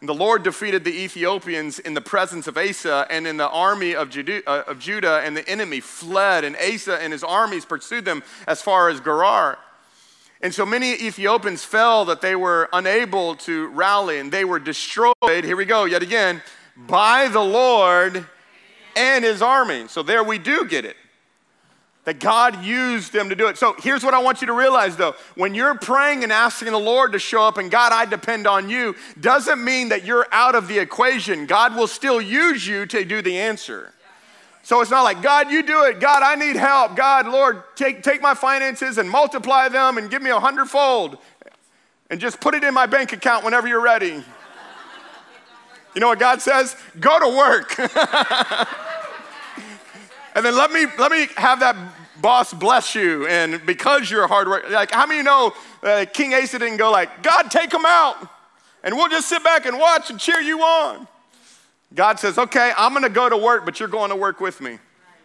[0.02, 4.16] the Lord defeated the Ethiopians in the presence of Asa and in the army of
[4.18, 8.62] uh, of Judah, and the enemy fled, and Asa and his armies pursued them as
[8.62, 9.58] far as Gerar.
[10.42, 15.14] And so many Ethiopians fell that they were unable to rally, and they were destroyed.
[15.22, 16.42] Here we go, yet again,
[16.76, 18.26] by the Lord
[18.96, 19.88] and his army.
[19.88, 20.96] So there we do get it
[22.06, 23.58] that God used them to do it.
[23.60, 25.14] So here's what I want you to realize though.
[25.36, 28.68] When you're praying and asking the Lord to show up and God, I depend on
[28.68, 31.46] you, doesn't mean that you're out of the equation.
[31.46, 33.94] God will still use you to do the answer.
[34.64, 36.00] So it's not like, God, you do it.
[36.00, 36.96] God, I need help.
[36.96, 41.18] God, Lord, take, take my finances and multiply them and give me a hundredfold
[42.10, 44.24] and just put it in my bank account whenever you're ready.
[45.96, 46.76] You know what God says?
[47.00, 47.78] Go to work.
[50.36, 51.76] and then let me let me have that
[52.22, 56.60] boss bless you, and because you're hard worker, like how many know uh, King Asa
[56.60, 58.16] didn't go like, God, take him out,
[58.84, 61.08] and we'll just sit back and watch and cheer you on.
[61.94, 64.78] God says, okay, I'm gonna go to work, but you're going to work with me.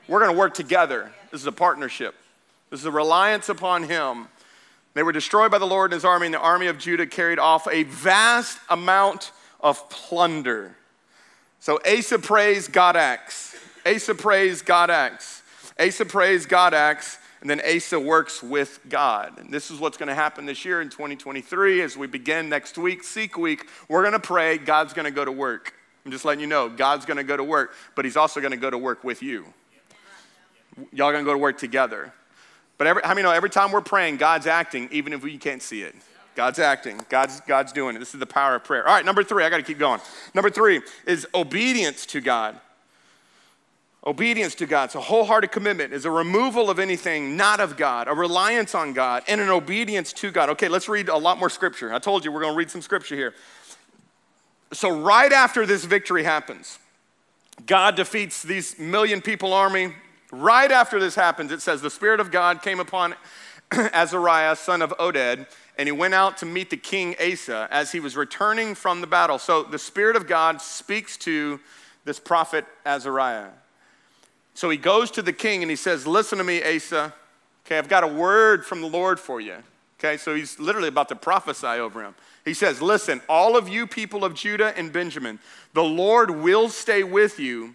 [0.09, 1.13] We're gonna work together.
[1.31, 2.15] This is a partnership.
[2.71, 4.29] This is a reliance upon him.
[4.95, 7.39] They were destroyed by the Lord and his army, and the army of Judah carried
[7.39, 10.77] off a vast amount of plunder.
[11.59, 13.57] So Asa prays, God acts.
[13.87, 15.43] Asa prays, God acts.
[15.79, 19.39] Asa prays, God acts, and then Asa works with God.
[19.39, 22.79] And this is what's going to happen this year in 2023 as we begin next
[22.79, 23.67] week, Seek Week.
[23.89, 25.75] We're going to pray, God's going to go to work.
[26.05, 28.51] I'm just letting you know, God's going to go to work, but He's also going
[28.51, 29.47] to go to work with you.
[30.93, 32.13] Y'all going to go to work together.
[32.77, 35.63] But every, how many know every time we're praying, God's acting, even if we can't
[35.63, 35.95] see it?
[36.35, 37.01] God's acting.
[37.09, 38.01] God's, God's doing it.
[38.01, 38.87] This is the power of prayer.
[38.87, 40.01] All right, number three, I got to keep going.
[40.35, 42.59] Number three is obedience to God.
[44.07, 48.07] Obedience to God, it's a wholehearted commitment, is a removal of anything not of God,
[48.07, 50.51] a reliance on God, and an obedience to God.
[50.51, 51.91] Okay, let's read a lot more scripture.
[51.91, 53.33] I told you we're going to read some scripture here.
[54.75, 56.79] So, right after this victory happens,
[57.67, 59.95] God defeats these million people army.
[60.33, 63.15] Right after this happens, it says, The Spirit of God came upon
[63.73, 65.47] Azariah, son of Oded,
[65.79, 69.07] and he went out to meet the king Asa as he was returning from the
[69.07, 69.39] battle.
[69.39, 71.61] So, the Spirit of God speaks to
[72.05, 73.51] this prophet Azariah.
[74.55, 77.13] So he goes to the king and he says, Listen to me, Asa.
[77.67, 79.57] Okay, I've got a word from the Lord for you.
[79.99, 82.15] Okay, so he's literally about to prophesy over him.
[82.45, 85.39] He says, Listen, all of you people of Judah and Benjamin,
[85.73, 87.75] the Lord will stay with you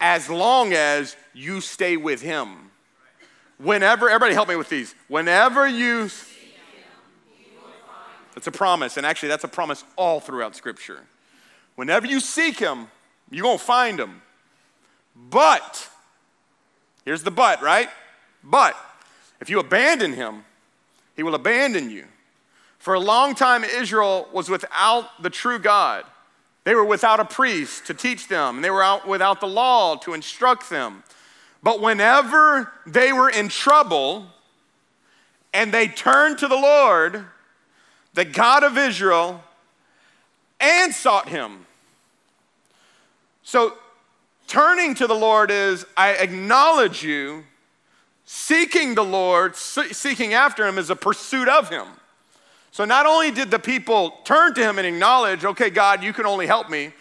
[0.00, 2.70] as long as you stay with him.
[3.58, 4.94] Whenever, everybody help me with these.
[5.08, 6.10] Whenever you,
[8.34, 11.00] that's a promise, and actually, that's a promise all throughout Scripture.
[11.76, 12.88] Whenever you seek him,
[13.30, 14.20] you're gonna find him.
[15.14, 15.88] But,
[17.04, 17.88] Here's the but, right?
[18.44, 18.76] But
[19.40, 20.44] if you abandon him,
[21.16, 22.04] he will abandon you.
[22.82, 26.04] For a long time, Israel was without the true God.
[26.64, 29.96] They were without a priest to teach them, and they were out without the law
[29.96, 31.02] to instruct them.
[31.62, 34.26] But whenever they were in trouble
[35.54, 37.24] and they turned to the Lord,
[38.14, 39.42] the God of Israel,
[40.60, 41.66] and sought him.
[43.42, 43.74] So
[44.52, 47.44] Turning to the Lord is I acknowledge you.
[48.26, 51.86] Seeking the Lord, seeking after Him is a pursuit of Him.
[52.72, 56.24] So not only did the people turn to Him and acknowledge, okay, God, you can
[56.24, 56.92] only help me,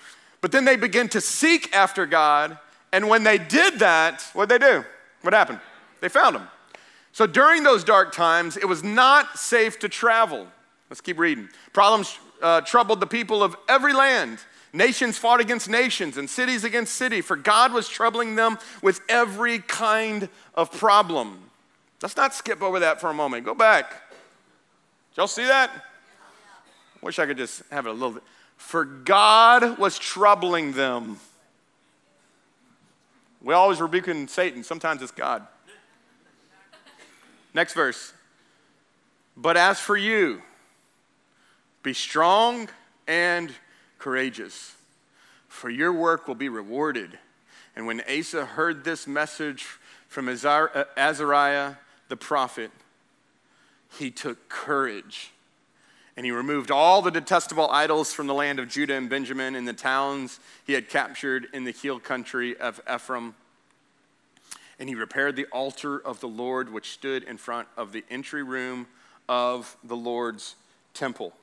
[0.41, 2.57] but then they begin to seek after God.
[2.91, 4.85] And when they did that, what did they do?
[5.21, 5.61] What happened?
[6.01, 6.47] They found Him.
[7.13, 10.45] So during those dark times, it was not safe to travel.
[10.89, 11.47] Let's keep reading.
[11.71, 14.39] Problems uh, troubled the people of every land.
[14.73, 19.59] Nations fought against nations and cities against city, for God was troubling them with every
[19.59, 21.49] kind of problem.
[22.01, 23.45] Let's not skip over that for a moment.
[23.45, 24.10] Go back.
[25.15, 25.71] Y'all see that?
[27.01, 28.23] Wish I could just have it a little bit.
[28.57, 31.19] For God was troubling them.
[33.41, 35.45] We always rebuking Satan, sometimes it's God.
[37.53, 38.13] Next verse.
[39.35, 40.41] But as for you,
[41.81, 42.69] be strong
[43.07, 43.51] and
[43.97, 44.75] courageous,
[45.47, 47.17] for your work will be rewarded.
[47.75, 49.65] And when Asa heard this message
[50.07, 51.75] from Azariah
[52.09, 52.71] the prophet,
[53.97, 55.31] he took courage.
[56.17, 59.67] And he removed all the detestable idols from the land of Judah and Benjamin and
[59.67, 63.33] the towns he had captured in the hill country of Ephraim.
[64.77, 68.43] And he repaired the altar of the Lord, which stood in front of the entry
[68.43, 68.87] room
[69.29, 70.55] of the Lord's
[70.93, 71.33] temple.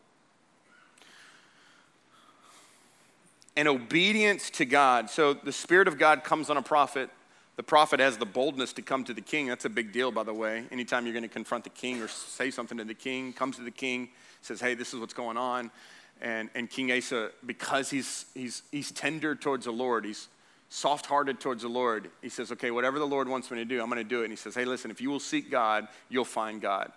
[3.59, 5.11] and obedience to God.
[5.11, 7.11] So the Spirit of God comes on a prophet.
[7.59, 9.49] The prophet has the boldness to come to the king.
[9.49, 10.63] That's a big deal, by the way.
[10.71, 13.63] Anytime you're going to confront the king or say something to the king, comes to
[13.63, 14.11] the king,
[14.43, 15.73] says, Hey, this is what's going on.
[16.21, 20.29] And, and King Asa, because he's, he's, he's tender towards the Lord, he's
[20.69, 23.83] soft hearted towards the Lord, he says, Okay, whatever the Lord wants me to do,
[23.83, 24.27] I'm going to do it.
[24.27, 26.93] And he says, Hey, listen, if you will seek God, you'll find God.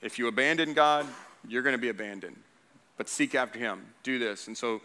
[0.00, 1.06] If you abandon God,
[1.48, 2.36] you're going to be abandoned.
[2.98, 3.84] But seek after him.
[4.04, 4.46] Do this.
[4.46, 4.80] And so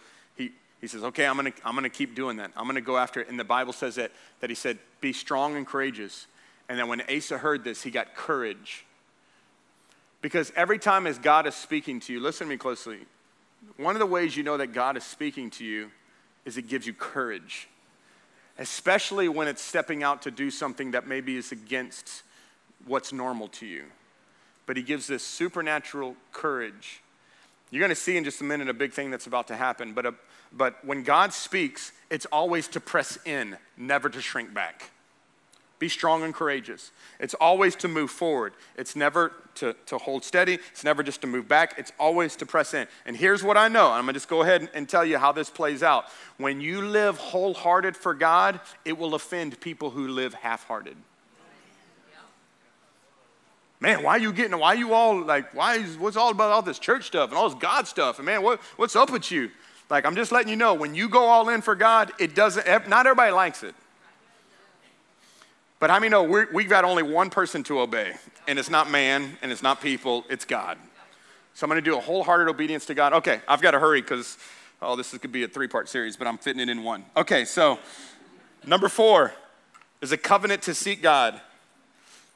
[0.82, 2.52] he, says, Okay, I'm going to I'm to keep doing that.
[2.56, 3.30] I'm going to go after it.
[3.30, 6.28] And the Bible says that, that he said, Be strong and courageous.
[6.70, 8.86] And then when Asa heard this, he got courage.
[10.22, 13.00] Because every time as God is speaking to you, listen to me closely.
[13.78, 15.92] One of the ways you know that God is speaking to you
[16.46, 17.68] is it gives you courage,
[18.58, 22.24] especially when it's stepping out to do something that maybe is against
[22.86, 23.84] what's normal to you.
[24.66, 27.02] But He gives this supernatural courage.
[27.70, 29.94] You're going to see in just a minute a big thing that's about to happen.
[29.94, 30.14] But, a,
[30.54, 34.92] but when God speaks, it's always to press in, never to shrink back.
[35.80, 36.92] Be strong and courageous.
[37.20, 38.54] It's always to move forward.
[38.78, 40.56] It's never to, to hold steady.
[40.72, 41.76] It's never just to move back.
[41.78, 42.88] It's always to press in.
[43.06, 43.92] And here's what I know.
[43.92, 46.06] I'm going to just go ahead and tell you how this plays out.
[46.38, 50.98] When you live wholehearted for God, it will offend people who live half hearted.
[53.80, 56.52] Man, why are you getting, why are you all like, why is, what's all about
[56.52, 58.18] all this church stuff and all this God stuff?
[58.18, 59.52] And man, what, what's up with you?
[59.90, 62.68] Like, I'm just letting you know, when you go all in for God, it doesn't,
[62.90, 63.76] not everybody likes it.
[65.80, 68.16] But how many know we've got only one person to obey?
[68.48, 70.78] And it's not man, and it's not people, it's God.
[71.54, 73.14] So I'm going to do a wholehearted obedience to God.
[73.14, 74.38] Okay, I've got to hurry because,
[74.82, 77.06] oh, this could be a three part series, but I'm fitting it in one.
[77.16, 77.80] Okay, so
[78.66, 79.34] number four
[80.02, 81.40] is a covenant to seek God.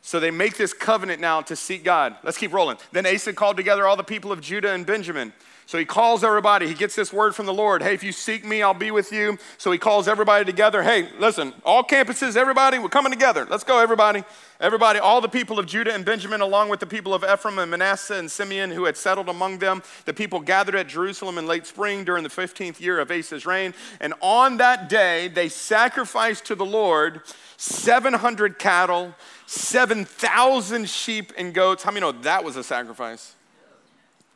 [0.01, 2.15] So they make this covenant now to seek God.
[2.23, 2.77] Let's keep rolling.
[2.91, 5.31] Then Asa called together all the people of Judah and Benjamin
[5.65, 6.67] so he calls everybody.
[6.67, 7.81] He gets this word from the Lord.
[7.81, 9.37] Hey, if you seek me, I'll be with you.
[9.57, 10.83] So he calls everybody together.
[10.83, 13.47] Hey, listen, all campuses, everybody, we're coming together.
[13.49, 14.23] Let's go, everybody.
[14.59, 17.71] Everybody, all the people of Judah and Benjamin, along with the people of Ephraim and
[17.71, 21.65] Manasseh and Simeon who had settled among them, the people gathered at Jerusalem in late
[21.65, 23.73] spring during the 15th year of Asa's reign.
[23.99, 27.21] And on that day, they sacrificed to the Lord
[27.57, 29.15] 700 cattle,
[29.47, 31.81] 7,000 sheep and goats.
[31.81, 33.35] How many know that was a sacrifice?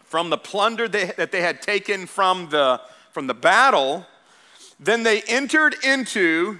[0.05, 2.79] From the plunder they, that they had taken from the,
[3.11, 4.05] from the battle,
[4.79, 6.59] then they entered into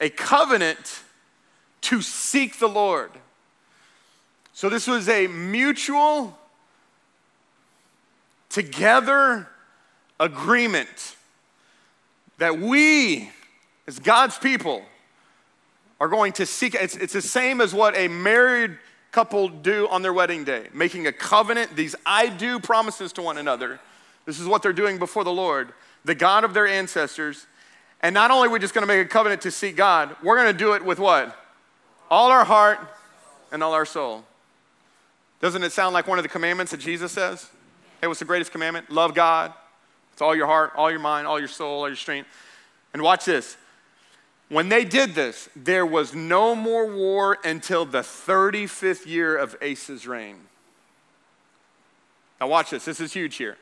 [0.00, 1.02] a covenant
[1.82, 3.10] to seek the Lord.
[4.52, 6.36] So this was a mutual,
[8.48, 9.48] together
[10.18, 11.16] agreement
[12.38, 13.30] that we,
[13.86, 14.82] as God's people,
[16.00, 16.74] are going to seek.
[16.74, 18.78] It's, it's the same as what a married
[19.12, 23.38] couple do on their wedding day, making a covenant, these I do promises to one
[23.38, 23.80] another.
[24.26, 25.72] This is what they're doing before the Lord,
[26.04, 27.46] the God of their ancestors.
[28.02, 30.36] And not only are we just going to make a covenant to seek God, we're
[30.36, 31.36] going to do it with what?
[32.10, 32.78] All our heart
[33.52, 34.24] and all our soul.
[35.40, 37.50] Doesn't it sound like one of the commandments that Jesus says?
[38.00, 38.90] Hey, what's the greatest commandment?
[38.90, 39.52] Love God.
[40.12, 42.28] It's all your heart, all your mind, all your soul, all your strength.
[42.92, 43.56] And watch this
[44.50, 50.08] when they did this, there was no more war until the 35th year of Asa's
[50.08, 50.36] reign.
[52.40, 52.84] Now, watch this.
[52.84, 53.56] This is huge here.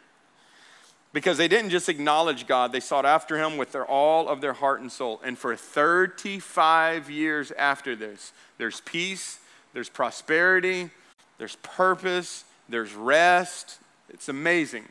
[1.12, 4.54] Because they didn't just acknowledge God, they sought after him with their, all of their
[4.54, 5.20] heart and soul.
[5.22, 9.40] And for 35 years after this, there's peace,
[9.74, 10.90] there's prosperity,
[11.36, 13.78] there's purpose, there's rest.
[14.08, 14.84] It's amazing.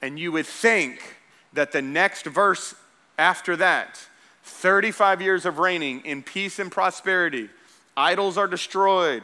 [0.00, 1.16] And you would think
[1.52, 2.74] that the next verse
[3.18, 4.06] after that,
[4.42, 7.48] 35 years of reigning in peace and prosperity.
[7.96, 9.22] Idols are destroyed.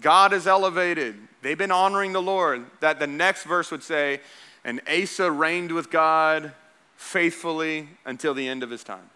[0.00, 1.16] God is elevated.
[1.42, 2.64] They've been honoring the Lord.
[2.80, 4.20] That the next verse would say,
[4.64, 6.52] and Asa reigned with God
[6.96, 9.10] faithfully until the end of his time.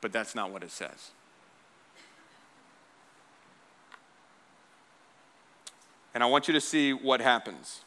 [0.00, 1.10] But that's not what it says.
[6.14, 7.80] And I want you to see what happens.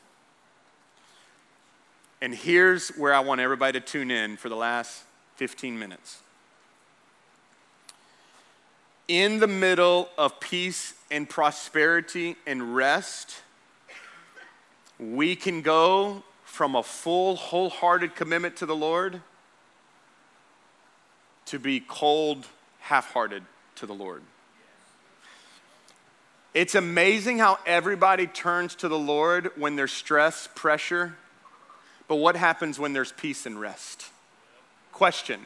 [2.21, 5.03] And here's where I want everybody to tune in for the last
[5.35, 6.21] 15 minutes.
[9.07, 13.41] In the middle of peace and prosperity and rest,
[14.99, 19.21] we can go from a full, wholehearted commitment to the Lord
[21.45, 22.47] to be cold,
[22.79, 23.43] half hearted
[23.75, 24.23] to the Lord.
[26.53, 31.15] It's amazing how everybody turns to the Lord when there's stress, pressure,
[32.07, 34.05] but what happens when there's peace and rest?
[34.95, 35.41] Question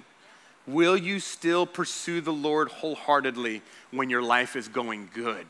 [0.68, 5.48] Will you still pursue the Lord wholeheartedly when your life is going good?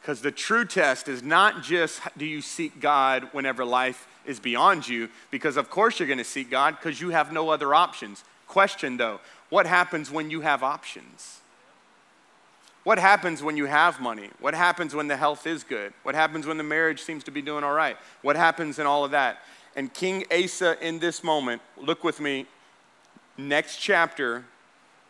[0.00, 4.88] Because the true test is not just do you seek God whenever life is beyond
[4.88, 8.24] you, because of course you're going to seek God because you have no other options.
[8.48, 11.40] Question though, what happens when you have options?
[12.82, 14.30] What happens when you have money?
[14.40, 15.92] What happens when the health is good?
[16.02, 17.96] What happens when the marriage seems to be doing all right?
[18.22, 19.38] What happens in all of that?
[19.76, 22.46] And King Asa, in this moment, look with me,
[23.36, 24.44] next chapter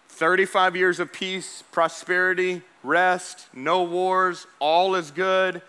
[0.09, 5.63] 35 years of peace, prosperity, rest, no wars, all is good.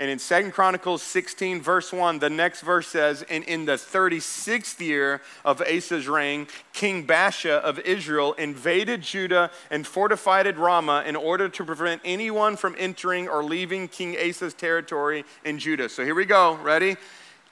[0.00, 4.78] And in Second Chronicles 16, verse 1, the next verse says, And in the 36th
[4.78, 11.48] year of Asa's reign, King Baasha of Israel invaded Judah and fortified Ramah in order
[11.48, 15.88] to prevent anyone from entering or leaving King Asa's territory in Judah.
[15.88, 16.54] So here we go.
[16.62, 16.96] Ready?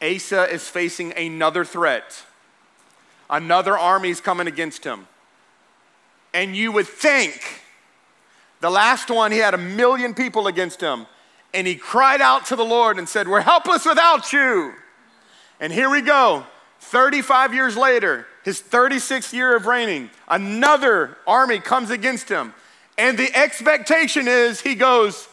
[0.02, 2.24] Asa is facing another threat.
[3.28, 5.06] Another army is coming against him.
[6.34, 7.62] And you would think
[8.60, 11.06] the last one, he had a million people against him
[11.56, 14.74] and he cried out to the Lord and said, We're helpless without you.
[15.58, 16.44] And here we go.
[16.80, 22.52] 35 years later, his 36th year of reigning, another army comes against him.
[22.98, 25.28] And the expectation is he goes,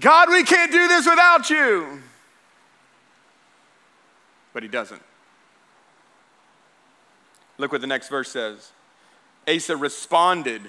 [0.00, 2.02] God, we can't do this without you.
[4.54, 5.02] But he doesn't.
[7.58, 8.72] Look what the next verse says.
[9.46, 10.62] Asa responded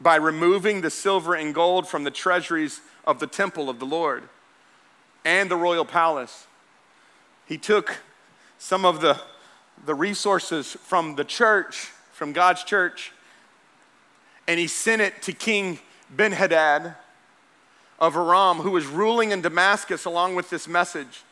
[0.00, 4.28] by removing the silver and gold from the treasuries of the temple of the Lord
[5.24, 6.46] and the royal palace.
[7.46, 7.98] He took
[8.58, 9.20] some of the,
[9.84, 13.12] the resources from the church, from God's church,
[14.46, 15.78] and he sent it to King
[16.14, 16.94] Benhadad
[17.98, 21.24] of Aram, who was ruling in Damascus, along with this message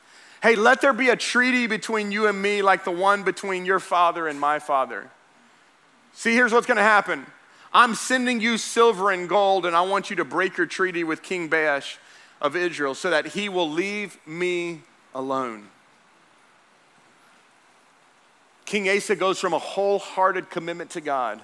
[0.42, 3.80] Hey, let there be a treaty between you and me, like the one between your
[3.80, 5.10] father and my father.
[6.12, 7.26] See, here's what's gonna happen
[7.72, 11.22] I'm sending you silver and gold, and I want you to break your treaty with
[11.22, 11.96] King Baasha
[12.40, 14.82] of Israel so that he will leave me
[15.14, 15.68] alone.
[18.64, 21.42] King Asa goes from a wholehearted commitment to God.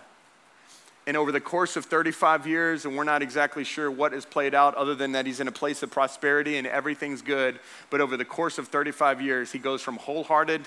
[1.06, 4.54] And over the course of 35 years, and we're not exactly sure what has played
[4.54, 7.60] out other than that he's in a place of prosperity and everything's good.
[7.90, 10.66] But over the course of 35 years, he goes from wholehearted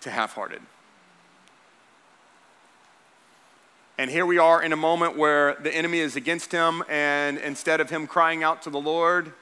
[0.00, 0.62] to half hearted.
[3.98, 7.80] And here we are in a moment where the enemy is against him, and instead
[7.80, 9.32] of him crying out to the Lord,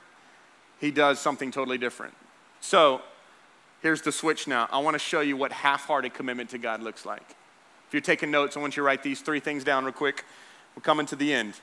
[0.81, 2.15] he does something totally different.
[2.61, 3.03] So
[3.83, 4.67] here's the switch now.
[4.73, 7.37] I want to show you what half hearted commitment to God looks like.
[7.87, 10.25] If you're taking notes, I want you to write these three things down real quick.
[10.75, 11.55] We're coming to the end.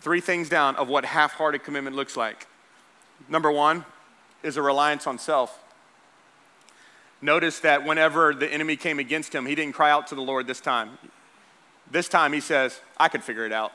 [0.00, 2.46] Three things down of what half hearted commitment looks like.
[3.28, 3.84] Number one
[4.42, 5.62] is a reliance on self.
[7.20, 10.46] Notice that whenever the enemy came against him, he didn't cry out to the Lord
[10.46, 10.98] this time.
[11.90, 13.72] This time he says, I could figure it out.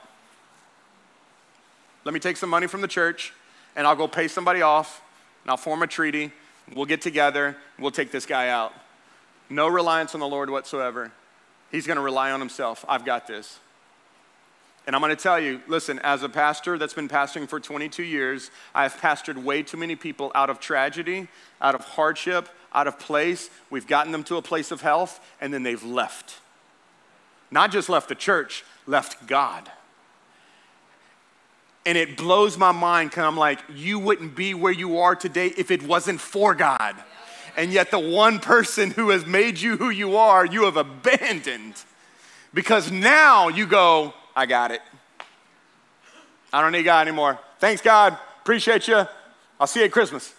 [2.06, 3.34] Let me take some money from the church
[3.76, 5.02] and I'll go pay somebody off
[5.44, 6.32] and I'll form a treaty.
[6.74, 7.58] We'll get together.
[7.78, 8.74] We'll take this guy out.
[9.50, 11.12] No reliance on the Lord whatsoever.
[11.74, 12.86] He's going to rely on himself.
[12.88, 13.60] I've got this.
[14.86, 18.04] And I'm going to tell you listen, as a pastor that's been pastoring for 22
[18.04, 21.28] years, I've pastored way too many people out of tragedy,
[21.60, 23.50] out of hardship, out of place.
[23.72, 26.40] We've gotten them to a place of health, and then they've left.
[27.50, 29.72] Not just left the church, left God.
[31.88, 35.48] And it blows my mind because I'm like, you wouldn't be where you are today
[35.58, 36.96] if it wasn't for God.
[37.56, 41.76] And yet, the one person who has made you who you are, you have abandoned.
[42.54, 44.82] Because now you go, I got it.
[46.52, 47.40] I don't need God anymore.
[47.60, 48.18] Thanks, God.
[48.42, 49.08] Appreciate you.
[49.60, 50.34] I'll see you at Christmas.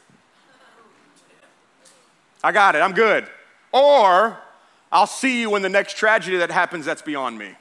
[2.42, 2.80] I got it.
[2.80, 3.26] I'm good.
[3.72, 4.38] Or
[4.92, 7.54] I'll see you when the next tragedy that happens that's beyond me.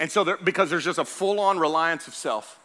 [0.00, 2.58] And so, there, because there's just a full on reliance of self.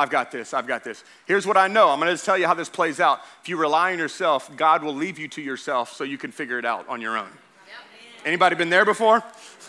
[0.00, 1.04] I've got this, I've got this.
[1.26, 1.90] Here's what I know.
[1.90, 3.20] I'm going to tell you how this plays out.
[3.42, 6.58] If you rely on yourself, God will leave you to yourself so you can figure
[6.58, 7.28] it out on your own.
[7.28, 8.24] Yep.
[8.24, 9.22] Anybody been there before?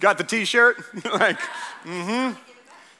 [0.00, 0.76] got the t-shirt?
[1.04, 1.38] like,
[1.84, 2.36] mm-hmm.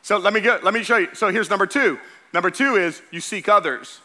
[0.02, 1.09] So let me get, let me show you.
[1.14, 1.98] So here's number two.
[2.32, 3.98] Number two is you seek others.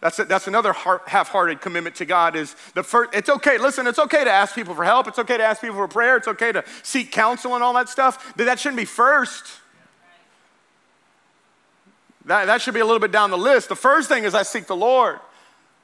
[0.00, 3.98] That's, a, that's another half-hearted commitment to God is the first, it's okay, listen, it's
[3.98, 5.06] okay to ask people for help.
[5.06, 6.16] It's okay to ask people for prayer.
[6.16, 9.60] It's okay to seek counsel and all that stuff, but that shouldn't be first.
[12.26, 13.68] That, that should be a little bit down the list.
[13.68, 15.18] The first thing is I seek the Lord.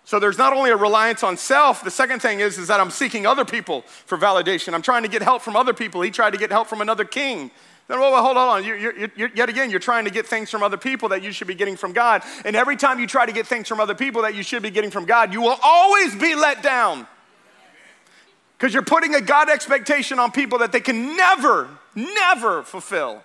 [0.05, 2.91] So there's not only a reliance on self, the second thing is, is that I'm
[2.91, 4.72] seeking other people for validation.
[4.72, 6.01] I'm trying to get help from other people.
[6.01, 7.51] He tried to get help from another king.
[7.89, 8.64] Then, well, well, hold on.
[8.64, 11.32] You're, you're, you're, yet again, you're trying to get things from other people that you
[11.32, 12.22] should be getting from God.
[12.45, 14.70] And every time you try to get things from other people that you should be
[14.70, 17.07] getting from God, you will always be let down.
[18.57, 23.22] Because you're putting a God expectation on people that they can never, never fulfill.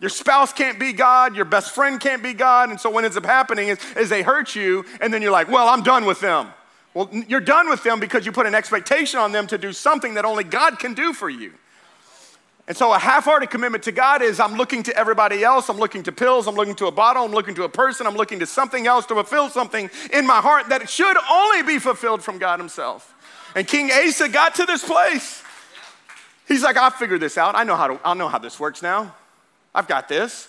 [0.00, 2.70] Your spouse can't be God, your best friend can't be God.
[2.70, 5.48] And so what ends up happening is, is they hurt you, and then you're like,
[5.48, 6.48] well, I'm done with them.
[6.94, 10.14] Well, you're done with them because you put an expectation on them to do something
[10.14, 11.52] that only God can do for you.
[12.66, 16.02] And so a half-hearted commitment to God is I'm looking to everybody else, I'm looking
[16.02, 18.46] to pills, I'm looking to a bottle, I'm looking to a person, I'm looking to
[18.46, 22.60] something else to fulfill something in my heart that should only be fulfilled from God
[22.60, 23.14] himself.
[23.54, 25.42] And King Asa got to this place.
[26.46, 27.54] He's like, I'll figure this out.
[27.56, 29.14] I know how to, I know how this works now.
[29.74, 30.48] I've got this.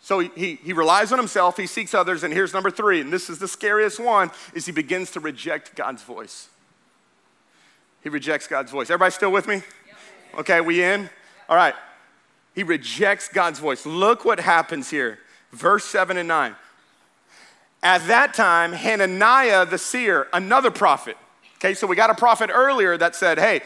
[0.00, 3.12] So he, he, he relies on himself, he seeks others, and here's number three, and
[3.12, 6.48] this is the scariest one, is he begins to reject God's voice.
[8.02, 8.90] He rejects God's voice.
[8.90, 9.62] Everybody still with me?
[10.38, 11.10] Okay, we in?
[11.48, 11.74] All right.
[12.54, 13.84] He rejects God's voice.
[13.84, 15.18] Look what happens here.
[15.52, 16.54] Verse 7 and 9.
[17.82, 21.16] At that time, Hananiah the seer, another prophet.
[21.56, 23.62] Okay, so we got a prophet earlier that said, hey,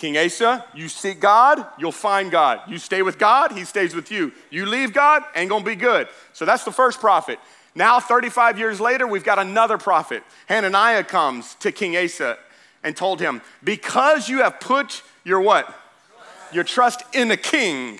[0.00, 2.62] King Asa, you seek God, you'll find God.
[2.66, 4.32] You stay with God, he stays with you.
[4.48, 6.08] You leave God, ain't gonna be good.
[6.32, 7.38] So that's the first prophet.
[7.74, 10.22] Now, 35 years later, we've got another prophet.
[10.46, 12.38] Hananiah comes to King Asa
[12.82, 15.70] and told him, Because you have put your what?
[16.50, 17.98] Your trust in a king,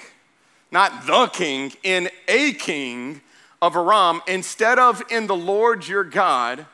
[0.73, 3.21] not the king, in a king
[3.61, 6.65] of Aram, instead of in the Lord your God,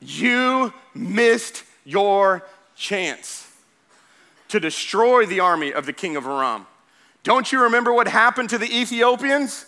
[0.00, 2.42] you missed your
[2.74, 3.50] chance
[4.54, 6.64] to destroy the army of the king of Aram.
[7.24, 9.66] Don't you remember what happened to the Ethiopians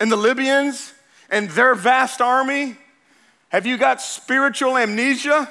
[0.00, 0.92] and the Libyans
[1.30, 2.76] and their vast army?
[3.50, 5.48] Have you got spiritual amnesia?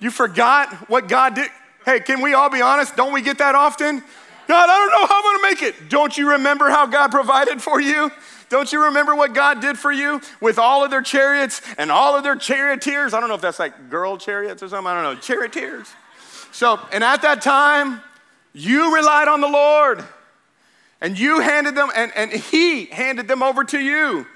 [0.00, 1.48] You forgot what God did?
[1.86, 2.94] Hey, can we all be honest?
[2.94, 4.02] Don't we get that often?
[4.46, 5.88] God, I don't know how I'm gonna make it.
[5.88, 8.10] Don't you remember how God provided for you?
[8.50, 12.14] Don't you remember what God did for you with all of their chariots and all
[12.14, 13.14] of their charioteers?
[13.14, 14.88] I don't know if that's like girl chariots or something.
[14.88, 15.18] I don't know.
[15.18, 15.88] Charioteers.
[16.52, 18.00] So, and at that time,
[18.52, 20.04] you relied on the Lord
[21.00, 24.26] and you handed them, and, and He handed them over to you.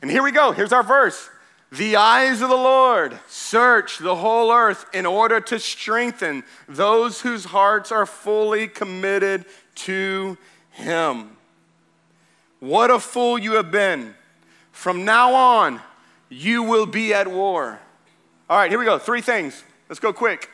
[0.00, 0.52] And here we go.
[0.52, 1.30] Here's our verse.
[1.72, 7.46] The eyes of the Lord search the whole earth in order to strengthen those whose
[7.46, 9.46] hearts are fully committed
[9.76, 10.38] to
[10.70, 11.36] Him.
[12.60, 14.14] What a fool you have been.
[14.70, 15.80] From now on,
[16.28, 17.80] you will be at war.
[18.48, 18.98] All right, here we go.
[18.98, 19.64] Three things.
[19.88, 20.50] Let's go quick.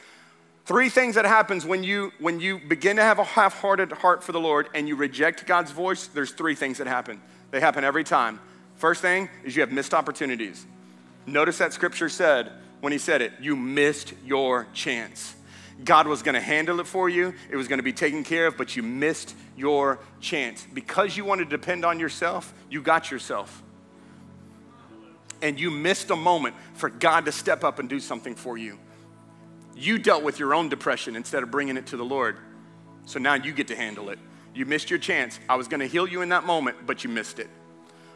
[0.67, 4.33] Three things that happens when you when you begin to have a half-hearted heart for
[4.33, 7.21] the Lord and you reject God's voice, there's three things that happen.
[7.51, 8.39] They happen every time.
[8.77, 10.65] First thing is you have missed opportunities.
[11.27, 15.35] Notice that scripture said, when he said it, you missed your chance.
[15.85, 18.77] God was gonna handle it for you, it was gonna be taken care of, but
[18.77, 20.67] you missed your chance.
[20.73, 23.63] Because you wanted to depend on yourself, you got yourself.
[25.43, 28.79] And you missed a moment for God to step up and do something for you.
[29.81, 32.37] You dealt with your own depression instead of bringing it to the Lord.
[33.07, 34.18] So now you get to handle it.
[34.55, 35.41] You missed your chance.
[35.49, 37.49] I was gonna heal you in that moment, but you missed it.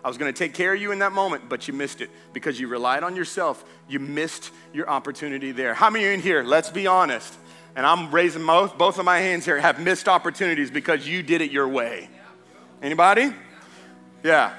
[0.05, 2.11] I was going to take care of you in that moment, but you missed it
[2.35, 3.65] because you relied on yourself.
[3.89, 5.73] You missed your opportunity there.
[5.73, 7.33] How many are in here, let's be honest,
[7.75, 11.41] and I'm raising both, both of my hands here, have missed opportunities because you did
[11.41, 12.11] it your way?
[12.83, 13.33] Anybody?
[14.23, 14.55] Yeah.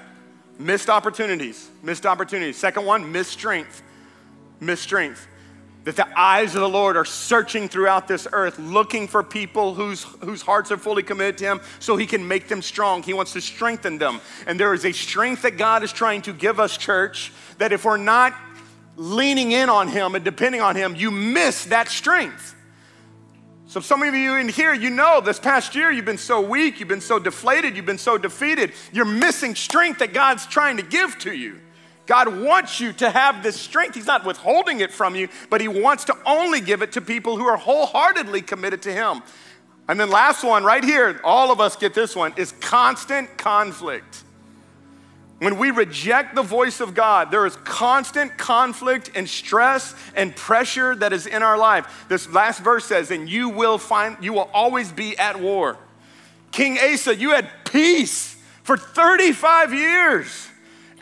[0.57, 1.69] Missed opportunities.
[1.83, 2.57] Missed opportunities.
[2.57, 3.83] Second one, missed strength.
[4.59, 5.27] Missed strength
[5.85, 10.03] that the eyes of the Lord are searching throughout this earth, looking for people whose,
[10.03, 13.03] whose hearts are fully committed to Him so He can make them strong.
[13.03, 14.19] He wants to strengthen them.
[14.47, 17.85] And there is a strength that God is trying to give us, church, that if
[17.85, 18.33] we're not
[18.97, 22.55] leaning in on Him and depending on Him, you miss that strength.
[23.67, 26.79] So, some of you in here, you know this past year you've been so weak,
[26.79, 28.73] you've been so deflated, you've been so defeated.
[28.91, 31.59] You're missing strength that God's trying to give to you.
[32.05, 33.95] God wants you to have this strength.
[33.95, 37.37] He's not withholding it from you, but He wants to only give it to people
[37.37, 39.21] who are wholeheartedly committed to Him.
[39.87, 44.23] And then, last one, right here, all of us get this one, is constant conflict.
[45.39, 50.95] When we reject the voice of God, there is constant conflict and stress and pressure
[50.95, 52.05] that is in our life.
[52.07, 55.77] This last verse says, and you will find, you will always be at war.
[56.51, 60.47] King Asa, you had peace for 35 years.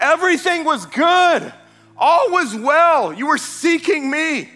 [0.03, 1.53] Everything was good.
[1.97, 3.13] All was well.
[3.13, 4.49] You were seeking me.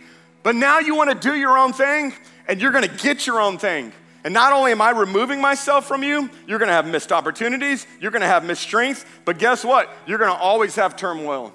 [0.43, 2.13] But now you want to do your own thing
[2.47, 3.93] and you're going to get your own thing.
[4.25, 7.87] And not only am I removing myself from you, you're going to have missed opportunities,
[8.01, 9.89] you're going to have missed strength, but guess what?
[10.05, 11.53] You're going to always have turmoil.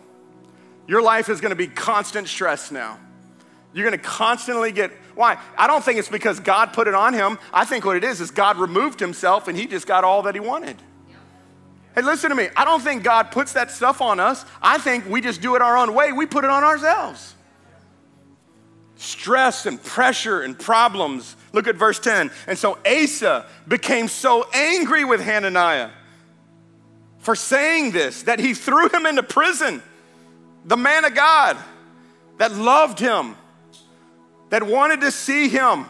[0.86, 2.98] Your life is going to be constant stress now.
[3.74, 5.38] You're going to constantly get why?
[5.58, 7.38] I don't think it's because God put it on him.
[7.52, 10.34] I think what it is is God removed himself and he just got all that
[10.34, 10.76] he wanted.
[11.94, 12.48] Hey, listen to me.
[12.56, 14.44] I don't think God puts that stuff on us.
[14.62, 16.12] I think we just do it our own way.
[16.12, 17.34] We put it on ourselves.
[18.96, 21.36] Stress and pressure and problems.
[21.52, 22.30] Look at verse 10.
[22.46, 25.90] And so Asa became so angry with Hananiah
[27.18, 29.82] for saying this that he threw him into prison.
[30.64, 31.56] The man of God
[32.38, 33.36] that loved him,
[34.50, 35.86] that wanted to see him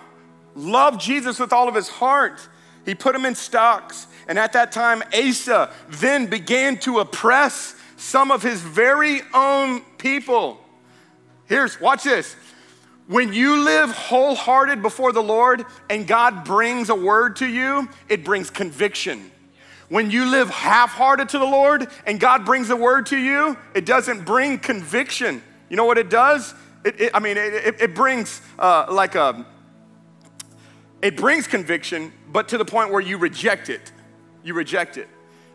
[0.55, 2.49] loved Jesus with all of his heart.
[2.85, 4.07] He put him in stocks.
[4.29, 10.59] And at that time, Asa then began to oppress some of his very own people.
[11.47, 12.35] Here's, watch this.
[13.07, 18.25] When you live wholehearted before the Lord and God brings a word to you, it
[18.25, 19.31] brings conviction.
[19.89, 23.59] When you live half hearted to the Lord and God brings a word to you,
[23.75, 25.43] it doesn't bring conviction.
[25.69, 26.55] You know what it does?
[26.85, 29.45] It, it, I mean, it, it brings uh, like a,
[31.03, 33.93] it brings conviction, but to the point where you reject it.
[34.43, 35.09] You reject it.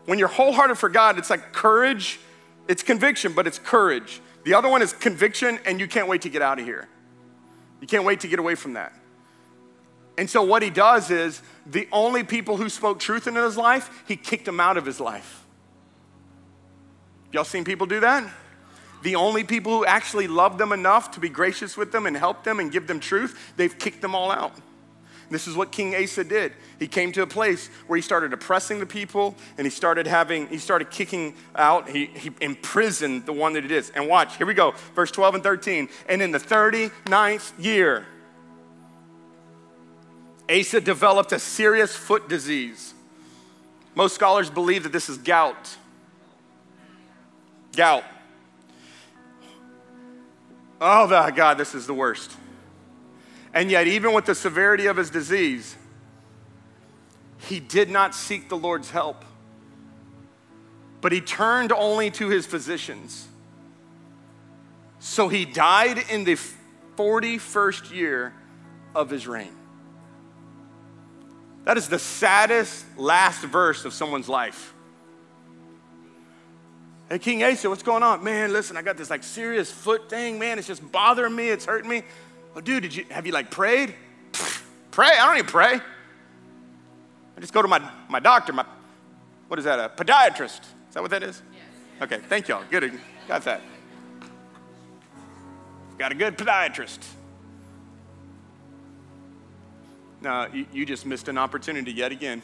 [0.06, 2.18] When you're wholehearted for God, it's like courage.
[2.66, 4.20] It's conviction, but it's courage.
[4.44, 6.88] The other one is conviction, and you can't wait to get out of here.
[7.80, 8.92] You can't wait to get away from that.
[10.16, 14.02] And so, what he does is the only people who spoke truth in his life,
[14.08, 15.44] he kicked them out of his life.
[17.32, 18.28] Y'all seen people do that?
[19.02, 22.42] The only people who actually loved them enough to be gracious with them and help
[22.42, 24.52] them and give them truth, they've kicked them all out.
[25.30, 26.52] This is what King Asa did.
[26.78, 30.46] He came to a place where he started oppressing the people and he started having,
[30.46, 33.90] he started kicking out, he, he imprisoned the one that it is.
[33.90, 35.88] And watch, here we go, verse 12 and 13.
[36.08, 38.06] And in the 39th year,
[40.50, 42.94] Asa developed a serious foot disease.
[43.94, 45.76] Most scholars believe that this is gout.
[47.76, 48.04] Gout.
[50.80, 52.34] Oh, my God, this is the worst.
[53.58, 55.74] And yet, even with the severity of his disease,
[57.38, 59.24] he did not seek the Lord's help,
[61.00, 63.26] but he turned only to his physicians.
[65.00, 66.38] So he died in the
[66.94, 68.32] 41st year
[68.94, 69.56] of his reign.
[71.64, 74.72] That is the saddest last verse of someone's life.
[77.08, 78.22] Hey, King Asa, what's going on?
[78.22, 80.60] Man, listen, I got this like serious foot thing, man.
[80.60, 81.48] It's just bothering me.
[81.48, 82.04] It's hurting me.
[82.56, 83.94] Oh, dude, did you have you like prayed?
[84.90, 85.10] Pray?
[85.10, 85.80] I don't even pray.
[87.36, 88.66] I just go to my, my doctor, my
[89.46, 90.60] what is that, a podiatrist?
[90.60, 91.40] Is that what that is?
[91.52, 91.62] Yes.
[92.02, 92.64] Okay, thank y'all.
[92.68, 92.98] Good.
[93.28, 93.62] Got that.
[95.98, 96.98] Got a good podiatrist.
[100.20, 102.42] No, you, you just missed an opportunity yet again.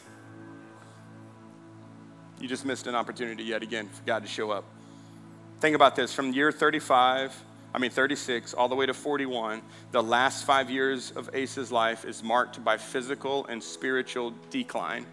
[2.40, 4.64] You just missed an opportunity yet again for God to show up.
[5.60, 7.34] Think about this from year 35
[7.74, 9.60] I mean 36, all the way to 41,
[9.90, 15.06] the last five years of Asa's life is marked by physical and spiritual decline.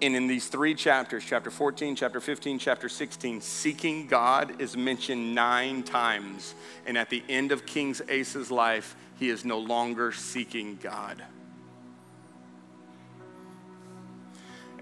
[0.00, 5.34] And in these three chapters, chapter 14, chapter 15, chapter 16, seeking God is mentioned
[5.34, 6.54] nine times.
[6.86, 11.22] And at the end of King Asa's life, he is no longer seeking God.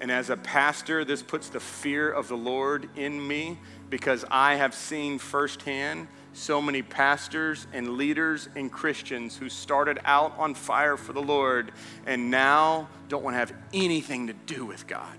[0.00, 3.58] And as a pastor, this puts the fear of the Lord in me
[3.92, 10.32] because I have seen firsthand so many pastors and leaders and Christians who started out
[10.38, 11.72] on fire for the Lord
[12.06, 15.14] and now don't want to have anything to do with God.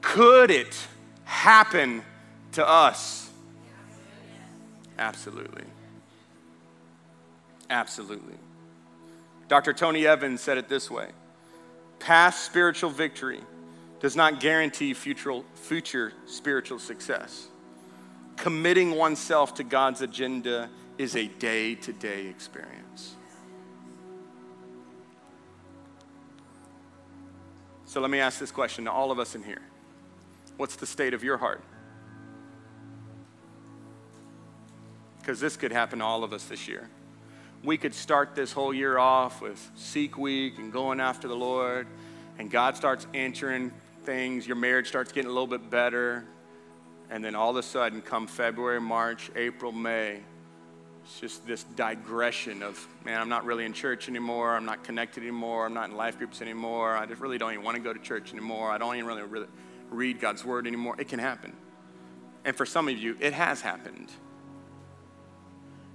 [0.00, 0.76] Could it
[1.22, 2.02] happen
[2.54, 3.30] to us?
[4.98, 5.66] Absolutely.
[7.70, 8.34] Absolutely.
[9.46, 9.72] Dr.
[9.72, 11.10] Tony Evans said it this way
[12.00, 13.40] past spiritual victory
[14.02, 17.46] does not guarantee future, future spiritual success.
[18.36, 23.14] Committing oneself to God's agenda is a day to day experience.
[27.86, 29.62] So let me ask this question to all of us in here
[30.56, 31.62] What's the state of your heart?
[35.20, 36.90] Because this could happen to all of us this year.
[37.62, 41.86] We could start this whole year off with Seek Week and going after the Lord,
[42.40, 43.70] and God starts answering
[44.04, 46.24] things, your marriage starts getting a little bit better,
[47.10, 50.20] and then all of a sudden, come February, March, April, May,
[51.04, 54.54] it's just this digression of, man, I'm not really in church anymore.
[54.54, 55.66] I'm not connected anymore.
[55.66, 56.96] I'm not in life groups anymore.
[56.96, 58.70] I just really don't even want to go to church anymore.
[58.70, 59.48] I don't even really, really
[59.90, 60.94] read God's word anymore.
[60.98, 61.54] It can happen.
[62.44, 64.10] And for some of you, it has happened.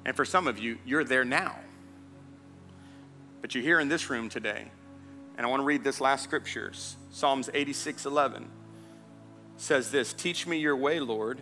[0.05, 1.57] And for some of you, you're there now.
[3.41, 4.71] But you're here in this room today.
[5.37, 6.71] And I want to read this last scripture
[7.11, 8.49] Psalms 86 11
[9.55, 11.41] says this Teach me your way, Lord,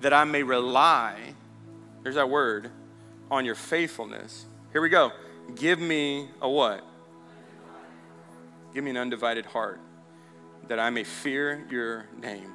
[0.00, 1.34] that I may rely,
[2.02, 2.70] there's that word,
[3.30, 4.46] on your faithfulness.
[4.72, 5.12] Here we go.
[5.56, 6.84] Give me a what?
[8.74, 9.80] Give me an undivided heart
[10.68, 12.52] that I may fear your name.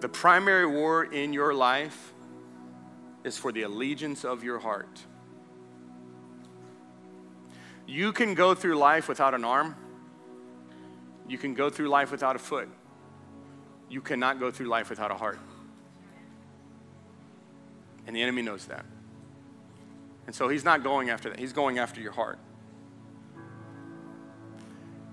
[0.00, 2.14] The primary war in your life
[3.24, 5.04] is for the allegiance of your heart.
[7.88, 9.74] You can go through life without an arm.
[11.26, 12.68] You can go through life without a foot.
[13.88, 15.38] You cannot go through life without a heart.
[18.06, 18.84] And the enemy knows that.
[20.26, 22.38] And so he's not going after that, he's going after your heart.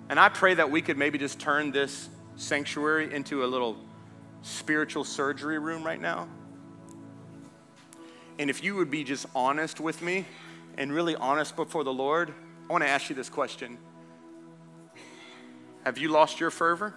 [0.09, 3.78] And I pray that we could maybe just turn this sanctuary into a little
[4.41, 6.28] spiritual surgery room right now.
[8.38, 10.26] And if you would be just honest with me
[10.78, 12.34] and really honest before the Lord,
[12.68, 13.78] I want to ask you this question
[15.84, 16.93] Have you lost your fervor?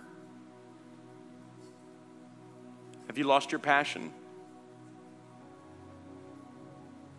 [3.07, 4.13] Have you lost your passion?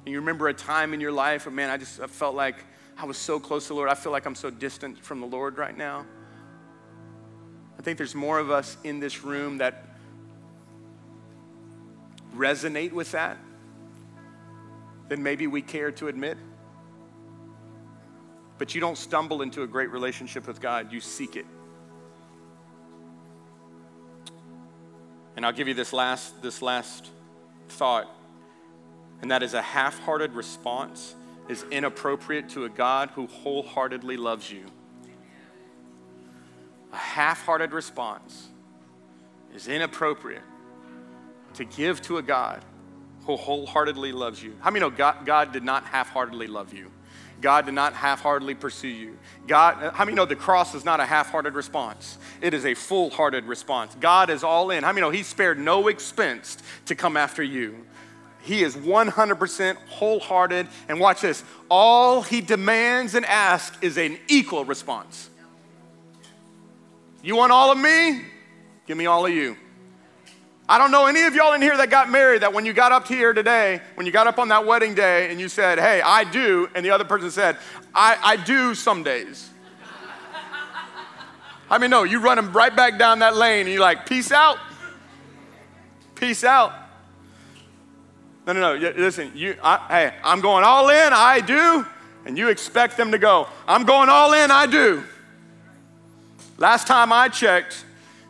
[0.05, 2.55] And you remember a time in your life where, man, I just I felt like
[2.97, 3.89] I was so close to the Lord.
[3.89, 6.05] I feel like I'm so distant from the Lord right now.
[7.77, 9.85] I think there's more of us in this room that
[12.35, 13.37] resonate with that
[15.07, 16.37] than maybe we care to admit.
[18.59, 21.45] But you don't stumble into a great relationship with God, you seek it.
[25.35, 27.09] And I'll give you this last, this last
[27.69, 28.13] thought,
[29.21, 31.15] and that is a half hearted response
[31.47, 34.65] is inappropriate to a God who wholeheartedly loves you.
[36.91, 38.49] A half hearted response
[39.55, 40.43] is inappropriate
[41.53, 42.63] to give to a God
[43.25, 44.55] who wholeheartedly loves you.
[44.59, 46.91] How many know God, God did not half heartedly love you?
[47.41, 49.17] God did not half heartedly pursue you.
[49.47, 52.17] God, how many know the cross is not a half hearted response?
[52.41, 53.95] It is a full hearted response.
[53.99, 54.83] God is all in.
[54.83, 57.85] How many know He spared no expense to come after you?
[58.41, 60.67] He is 100% wholehearted.
[60.87, 65.29] And watch this all He demands and asks is an equal response.
[67.21, 68.21] You want all of me?
[68.85, 69.55] Give me all of you.
[70.69, 72.91] I don't know any of y'all in here that got married that when you got
[72.91, 75.99] up here today, when you got up on that wedding day and you said, hey,
[75.99, 77.57] I do, and the other person said,
[77.95, 79.49] I, I do some days.
[81.71, 84.31] I mean, no, you run them right back down that lane and you're like, peace
[84.31, 84.59] out.
[86.13, 86.71] Peace out.
[88.45, 88.93] No, no, no.
[88.95, 91.83] Listen, you, I, hey, I'm going all in, I do,
[92.25, 95.03] and you expect them to go, I'm going all in, I do.
[96.59, 97.85] Last time I checked,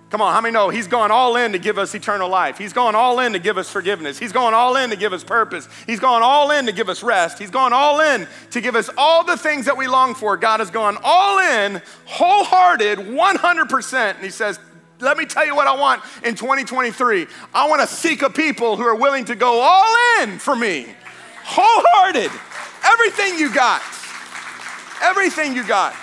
[0.09, 2.57] Come on, how many know He's gone all in to give us eternal life?
[2.57, 4.17] He's gone all in to give us forgiveness.
[4.17, 5.69] He's gone all in to give us purpose.
[5.85, 7.37] He's gone all in to give us rest.
[7.37, 10.35] He's gone all in to give us all the things that we long for.
[10.35, 14.15] God has gone all in, wholehearted, 100%.
[14.15, 14.59] And He says,
[14.99, 17.27] let me tell you what I want in 2023.
[17.53, 20.87] I want to seek a people who are willing to go all in for me,
[21.43, 22.31] wholehearted.
[22.83, 23.81] Everything you got.
[25.03, 25.93] Everything you got.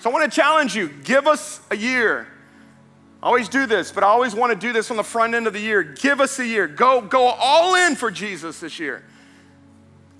[0.00, 2.28] So I want to challenge you give us a year
[3.22, 5.46] I always do this, but I always want to do this on the front end
[5.46, 5.82] of the year.
[5.82, 6.68] Give us a year.
[6.68, 9.02] Go, go all in for Jesus this year.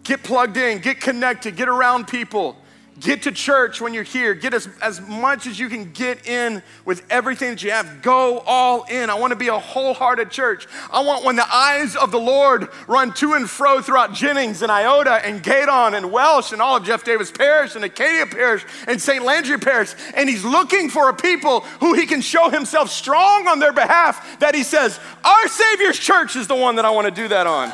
[0.03, 2.57] Get plugged in, get connected, get around people.
[2.99, 4.35] Get to church when you're here.
[4.35, 8.01] Get as, as much as you can get in with everything that you have.
[8.01, 9.11] Go all in.
[9.11, 10.67] I want to be a wholehearted church.
[10.91, 14.73] I want when the eyes of the Lord run to and fro throughout Jennings and
[14.73, 19.01] Iota and Gueydan and Welsh and all of Jeff Davis Parish and Acadia Parish and
[19.01, 19.23] St.
[19.23, 19.95] Landry Parish.
[20.15, 24.39] And he's looking for a people who he can show himself strong on their behalf
[24.41, 27.47] that he says, Our Savior's church is the one that I want to do that
[27.47, 27.71] on.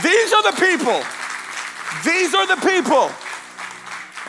[0.00, 1.02] These are the people.
[2.04, 3.10] These are the people.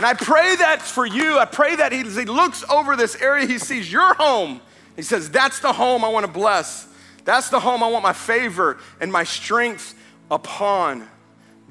[0.02, 1.38] And I pray that for you.
[1.38, 4.60] I pray that he, he looks over this area, he sees your home.
[4.96, 6.88] He says, That's the home I want to bless.
[7.24, 9.94] That's the home I want my favor and my strength
[10.32, 11.08] upon.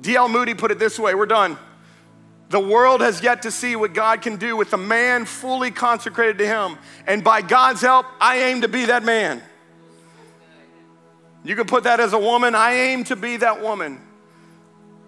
[0.00, 0.28] D.L.
[0.28, 1.58] Moody put it this way we're done.
[2.50, 6.38] The world has yet to see what God can do with a man fully consecrated
[6.38, 6.78] to Him.
[7.08, 9.42] And by God's help, I aim to be that man.
[11.42, 12.54] You can put that as a woman.
[12.54, 14.00] I aim to be that woman.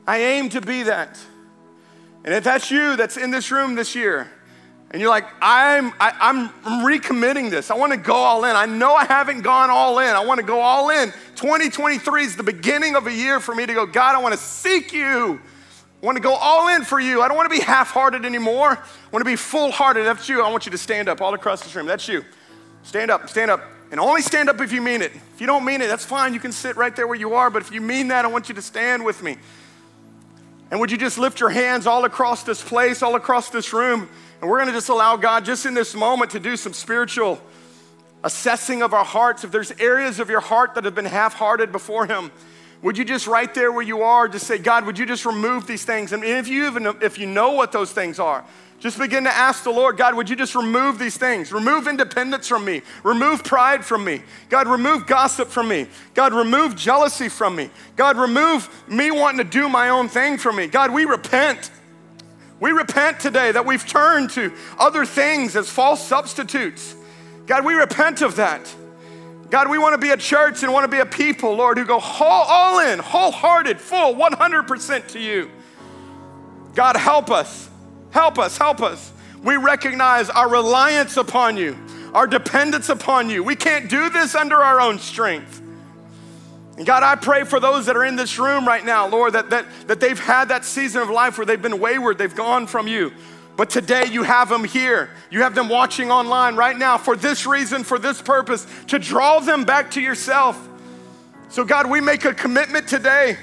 [0.08, 1.20] I aim to be that.
[2.24, 4.30] And if that's you that's in this room this year,
[4.92, 7.70] and you're like, I'm, I, am i am recommitting this.
[7.70, 8.54] I want to go all in.
[8.54, 10.08] I know I haven't gone all in.
[10.08, 11.10] I want to go all in.
[11.34, 14.40] 2023 is the beginning of a year for me to go, God, I want to
[14.40, 15.40] seek you.
[16.02, 17.22] I want to go all in for you.
[17.22, 18.72] I don't want to be half hearted anymore.
[18.72, 20.04] I want to be full hearted.
[20.04, 20.42] That's you.
[20.42, 21.86] I want you to stand up all across this room.
[21.86, 22.22] That's you.
[22.82, 23.62] Stand up, stand up.
[23.90, 25.12] And only stand up if you mean it.
[25.34, 26.34] If you don't mean it, that's fine.
[26.34, 27.50] You can sit right there where you are.
[27.50, 29.36] But if you mean that, I want you to stand with me.
[30.72, 34.08] And would you just lift your hands all across this place, all across this room?
[34.40, 37.42] And we're gonna just allow God, just in this moment, to do some spiritual
[38.24, 39.44] assessing of our hearts.
[39.44, 42.32] If there's areas of your heart that have been half hearted before Him,
[42.80, 45.66] would you just right there where you are just say, God, would you just remove
[45.66, 46.10] these things?
[46.10, 48.42] I And if you even if you know what those things are,
[48.82, 51.52] just begin to ask the Lord, God, would you just remove these things?
[51.52, 52.82] Remove independence from me.
[53.04, 54.22] Remove pride from me.
[54.48, 55.86] God, remove gossip from me.
[56.14, 57.70] God, remove jealousy from me.
[57.94, 60.66] God, remove me wanting to do my own thing from me.
[60.66, 61.70] God, we repent.
[62.58, 66.96] We repent today that we've turned to other things as false substitutes.
[67.46, 68.74] God, we repent of that.
[69.48, 71.84] God, we want to be a church and want to be a people, Lord, who
[71.84, 75.52] go whole, all in, wholehearted, full, 100% to you.
[76.74, 77.68] God, help us.
[78.12, 78.56] Help us.
[78.56, 79.12] Help us.
[79.42, 81.76] We recognize our reliance upon you,
[82.14, 83.42] our dependence upon you.
[83.42, 85.60] We can't do this under our own strength.
[86.76, 89.50] And God, I pray for those that are in this room right now, Lord, that,
[89.50, 92.86] that, that they've had that season of life where they've been wayward, they've gone from
[92.86, 93.12] you.
[93.56, 95.10] But today you have them here.
[95.30, 99.40] You have them watching online right now for this reason, for this purpose, to draw
[99.40, 100.68] them back to yourself.
[101.50, 103.36] So, God, we make a commitment today.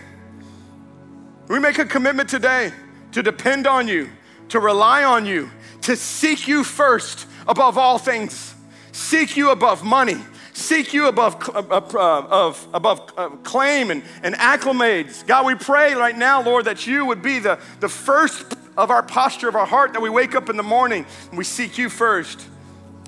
[1.48, 2.72] We make a commitment today
[3.12, 4.10] to depend on you,
[4.50, 5.50] to rely on you,
[5.82, 8.54] to seek you first above all things,
[8.92, 10.18] seek you above money,
[10.54, 15.26] seek you above, uh, uh, of, above uh, claim and, and acclimates.
[15.26, 19.04] God, we pray right now, Lord, that you would be the, the first of our
[19.04, 21.90] posture of our heart, that we wake up in the morning and we seek you
[21.90, 22.48] first.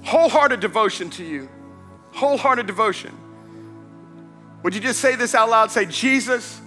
[0.04, 1.50] Wholehearted devotion to you,
[2.14, 3.16] wholehearted devotion.
[4.64, 5.72] Would you just say this out loud?
[5.72, 6.60] Say, Jesus,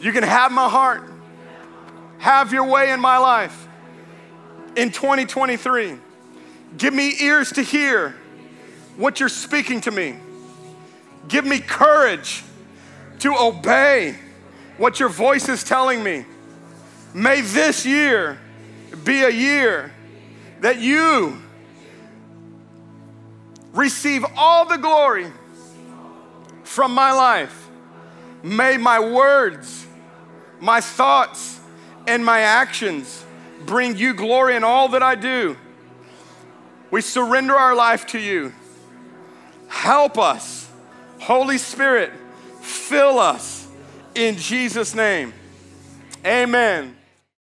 [0.00, 1.02] you can have my heart,
[2.18, 3.68] have your way in my life
[4.76, 5.98] in 2023.
[6.78, 8.16] Give me ears to hear
[8.96, 10.16] what you're speaking to me.
[11.28, 12.42] Give me courage
[13.20, 14.16] to obey
[14.78, 16.24] what your voice is telling me.
[17.14, 18.38] May this year
[19.04, 19.92] be a year
[20.60, 21.40] that you
[23.72, 25.30] receive all the glory
[26.64, 27.68] from my life.
[28.42, 29.86] May my words,
[30.60, 31.60] my thoughts,
[32.06, 33.24] and my actions
[33.66, 35.56] bring you glory in all that I do.
[36.90, 38.52] We surrender our life to you.
[39.68, 40.62] Help us
[41.22, 42.10] Holy Spirit,
[42.62, 43.68] fill us
[44.16, 45.32] in Jesus' name.
[46.26, 46.96] Amen.